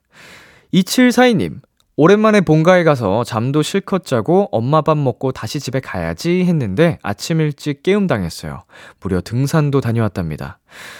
[0.72, 1.60] 2742님,
[1.98, 7.82] 오랜만에 본가에 가서 잠도 실컷 자고 엄마 밥 먹고 다시 집에 가야지 했는데 아침 일찍
[7.82, 8.62] 깨움당했어요.
[9.00, 10.58] 무려 등산도 다녀왔답니다.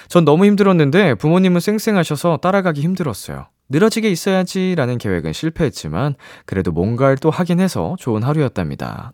[0.08, 3.46] 전 너무 힘들었는데 부모님은 쌩쌩하셔서 따라가기 힘들었어요.
[3.70, 9.12] 늘어지게 있어야지 라는 계획은 실패했지만 그래도 뭔가를 또 하긴 해서 좋은 하루였답니다.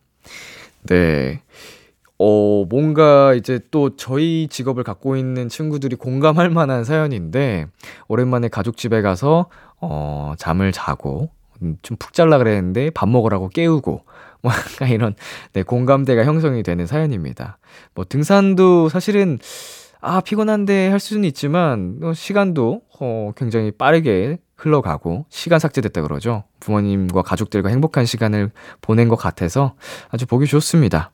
[0.85, 1.41] 네.
[2.19, 7.67] 어, 뭔가 이제 또 저희 직업을 갖고 있는 친구들이 공감할 만한 사연인데,
[8.09, 9.49] 오랜만에 가족 집에 가서,
[9.81, 11.31] 어, 잠을 자고,
[11.63, 14.05] 음, 좀푹 잘라 그랬는데 밥 먹으라고 깨우고,
[14.43, 15.15] 뭐 약간 이런,
[15.55, 17.59] 네, 공감대가 형성이 되는 사연입니다.
[17.95, 19.39] 뭐 등산도 사실은,
[20.01, 26.45] 아, 피곤한데 할 수는 있지만, 어, 시간도, 어, 굉장히 빠르게 흘러가고, 시간 삭제됐다 그러죠.
[26.61, 28.51] 부모님과 가족들과 행복한 시간을
[28.81, 29.75] 보낸 것 같아서
[30.11, 31.13] 아주 보기 좋습니다.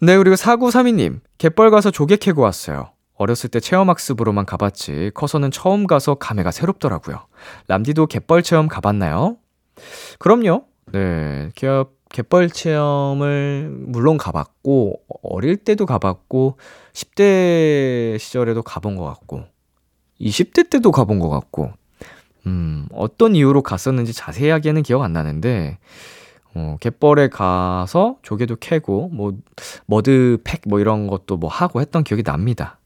[0.00, 2.92] 네, 그리고 4932님, 갯벌 가서 조개 캐고 왔어요.
[3.14, 7.26] 어렸을 때 체험학습으로만 가봤지, 커서는 처음 가서 감회가 새롭더라고요.
[7.66, 9.38] 람디도 갯벌 체험 가봤나요?
[10.18, 10.64] 그럼요.
[10.92, 16.58] 네, 기업 갯벌 체험을 물론 가봤고, 어릴 때도 가봤고,
[16.92, 19.44] 10대 시절에도 가본 것 같고,
[20.20, 21.72] 20대 때도 가본 것 같고,
[22.48, 25.78] 음, 어떤 이유로 갔었는지 자세하게는 기억 안 나는데,
[26.54, 29.34] 어, 갯벌에 가서 조개도 캐고, 뭐,
[29.86, 32.78] 머드팩 뭐 이런 것도 뭐 하고 했던 기억이 납니다.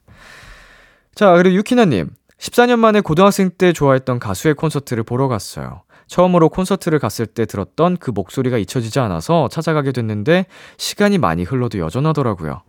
[1.15, 2.11] 자, 그리고 유키나님.
[2.39, 5.83] 14년 만에 고등학생 때 좋아했던 가수의 콘서트를 보러 갔어요.
[6.09, 10.47] 처음으로 콘서트를 갔을 때 들었던 그 목소리가 잊혀지지 않아서 찾아가게 됐는데
[10.77, 12.63] 시간이 많이 흘러도 여전하더라고요.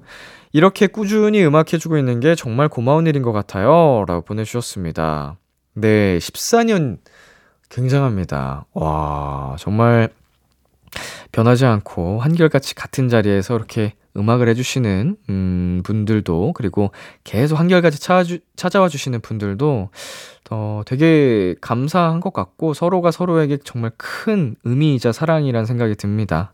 [0.52, 4.06] 이렇게 꾸준히 음악해주고 있는 게 정말 고마운 일인 것 같아요.
[4.08, 5.38] 라고 보내주셨습니다.
[5.74, 6.98] 네, 14년
[7.70, 8.66] 굉장합니다.
[8.74, 10.10] 와, 정말
[11.32, 16.92] 변하지 않고 한결같이 같은 자리에서 이렇게 음악을 해주시는 음, 분들도 그리고
[17.24, 19.90] 계속 한결같이 찾아주, 찾아와 주시는 분들도
[20.52, 26.54] 어, 되게 감사한 것 같고 서로가 서로에게 정말 큰 의미이자 사랑이란 생각이 듭니다.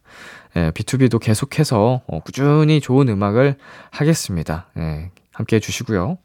[0.55, 3.55] 예, B2B도 계속해서 어, 꾸준히 좋은 음악을
[3.91, 4.67] 하겠습니다.
[4.77, 6.17] 예, 함께 해주시고요.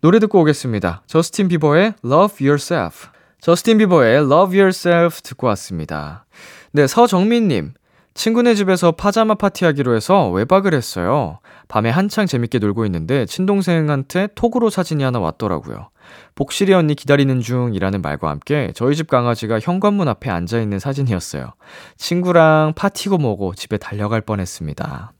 [0.00, 1.02] 노래 듣고 오겠습니다.
[1.06, 3.08] 저스틴 비버의 Love Yourself.
[3.40, 6.26] 저스틴 비버의 Love Yourself 듣고 왔습니다.
[6.72, 7.74] 네, 서정민님.
[8.16, 11.38] 친구네 집에서 파자마 파티하기로 해서 외박을 했어요.
[11.68, 15.90] 밤에 한창 재밌게 놀고 있는데 친동생한테 톡으로 사진이 하나 왔더라고요.
[16.34, 21.52] 복실이 언니 기다리는 중이라는 말과 함께 저희 집 강아지가 현관문 앞에 앉아 있는 사진이었어요.
[21.98, 25.12] 친구랑 파티고 뭐고 집에 달려갈 뻔했습니다.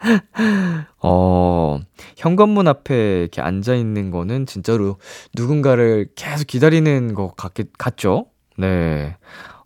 [1.02, 1.78] 어,
[2.16, 4.98] 현관문 앞에 이렇게 앉아 있는 거는 진짜로
[5.34, 8.26] 누군가를 계속 기다리는 것 같겠, 같죠?
[8.56, 9.16] 네.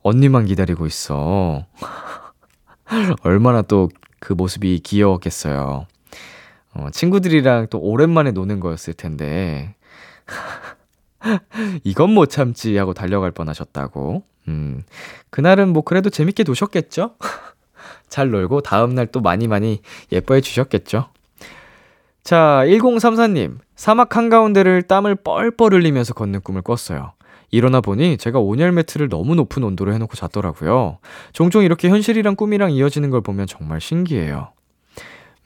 [0.02, 1.66] 언니만 기다리고 있어.
[3.22, 3.88] 얼마나 또
[4.24, 5.86] 그 모습이 귀여웠겠어요.
[6.72, 9.76] 어, 친구들이랑 또 오랜만에 노는 거였을 텐데.
[11.84, 14.24] 이건 못 참지 하고 달려갈 뻔 하셨다고.
[14.48, 14.82] 음,
[15.28, 17.16] 그날은 뭐 그래도 재밌게 노셨겠죠?
[18.14, 19.80] 잘 놀고 다음날 또 많이 많이
[20.12, 21.06] 예뻐해 주셨겠죠?
[22.22, 23.58] 자, 1034님.
[23.74, 27.14] 사막 한가운데를 땀을 뻘뻘 흘리면서 걷는 꿈을 꿨어요.
[27.50, 30.98] 일어나 보니 제가 온열 매트를 너무 높은 온도로 해놓고 잤더라고요.
[31.32, 34.52] 종종 이렇게 현실이랑 꿈이랑 이어지는 걸 보면 정말 신기해요.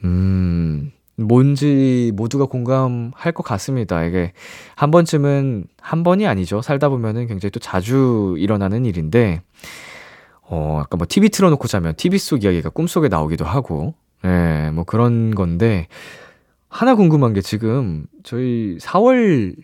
[0.05, 4.05] 음, 뭔지 모두가 공감할 것 같습니다.
[4.05, 4.35] 이게
[4.77, 6.61] 한 번쯤은, 한 번이 아니죠.
[6.61, 9.41] 살다 보면은 굉장히 또 자주 일어나는 일인데,
[10.51, 13.95] 어, 아까 뭐 TV 틀어놓고 자면 TV 속 이야기가 꿈속에 나오기도 하고,
[14.25, 15.89] 예, 네, 뭐 그런 건데,
[16.69, 19.57] 하나 궁금한 게 지금 저희 4월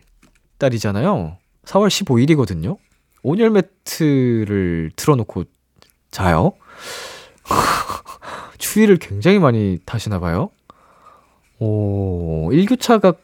[0.59, 1.39] 달이잖아요.
[1.65, 2.77] 4월 15일이거든요.
[3.23, 5.45] 온열 매트를 틀어놓고
[6.11, 6.53] 자요.
[8.59, 10.51] 추위를 굉장히 많이 타시나 봐요.
[11.59, 13.15] 오, 일교차가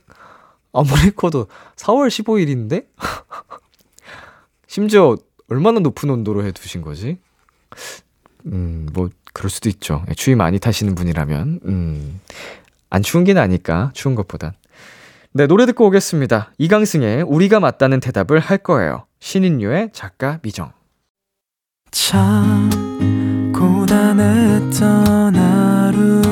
[0.72, 1.46] 아무리 커도
[1.76, 2.86] 4월 15일인데?
[4.66, 5.16] 심지어
[5.48, 7.18] 얼마나 높은 온도로 해 두신 거지?
[8.47, 10.05] 음, 뭐, 그럴 수도 있죠.
[10.09, 11.61] 예, 추위 많이 타시는 분이라면.
[11.64, 12.21] 음,
[12.91, 14.53] 안 추운 게 나니까, 추운 것보단.
[15.33, 16.53] 네, 노래 듣고 오겠습니다.
[16.59, 19.07] 이강승의 우리가 맞다는 대답을 할 거예요.
[19.21, 20.73] 신인류의 작가 미정.
[21.93, 22.71] 참,
[23.55, 26.23] 고단했던 하루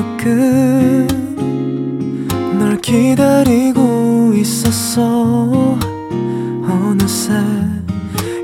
[2.49, 5.77] 끝널 기다리고 있었어.
[6.67, 7.33] 어느새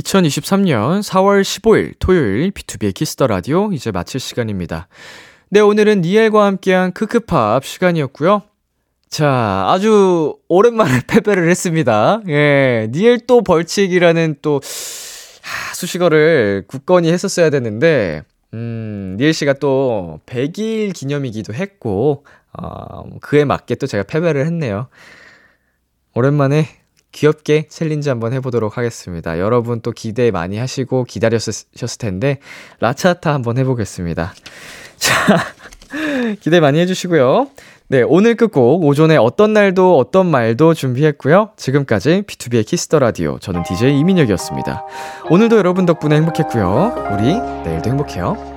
[0.00, 4.88] 2023년 4월 15일 토요일 B2B의 키스터 라디오 이제 마칠 시간입니다.
[5.48, 8.42] 네, 오늘은 니엘과 함께한 크크팝 시간이었고요.
[9.08, 12.20] 자, 아주 오랜만에 패배를 했습니다.
[12.28, 14.60] 예, 니엘 또 벌칙이라는 또
[15.42, 18.22] 하, 수식어를 굳건히 했었어야 되는데
[18.54, 24.88] 음, 니엘 씨가 또 100일 기념이기도 했고 어, 그에 맞게 또 제가 패배를 했네요.
[26.14, 26.66] 오랜만에
[27.16, 29.38] 귀엽게 챌린지 한번 해보도록 하겠습니다.
[29.38, 32.38] 여러분 또 기대 많이 하시고 기다렸었을 텐데,
[32.80, 34.34] 라차타 한번 해보겠습니다.
[34.96, 35.38] 자,
[36.40, 37.48] 기대 많이 해주시고요.
[37.88, 41.50] 네, 오늘 끝곡 오존의 어떤 날도 어떤 말도 준비했고요.
[41.56, 44.84] 지금까지 B2B의 키스터 라디오 저는 DJ 이민혁이었습니다.
[45.30, 47.12] 오늘도 여러분 덕분에 행복했고요.
[47.12, 48.55] 우리 내일도 행복해요.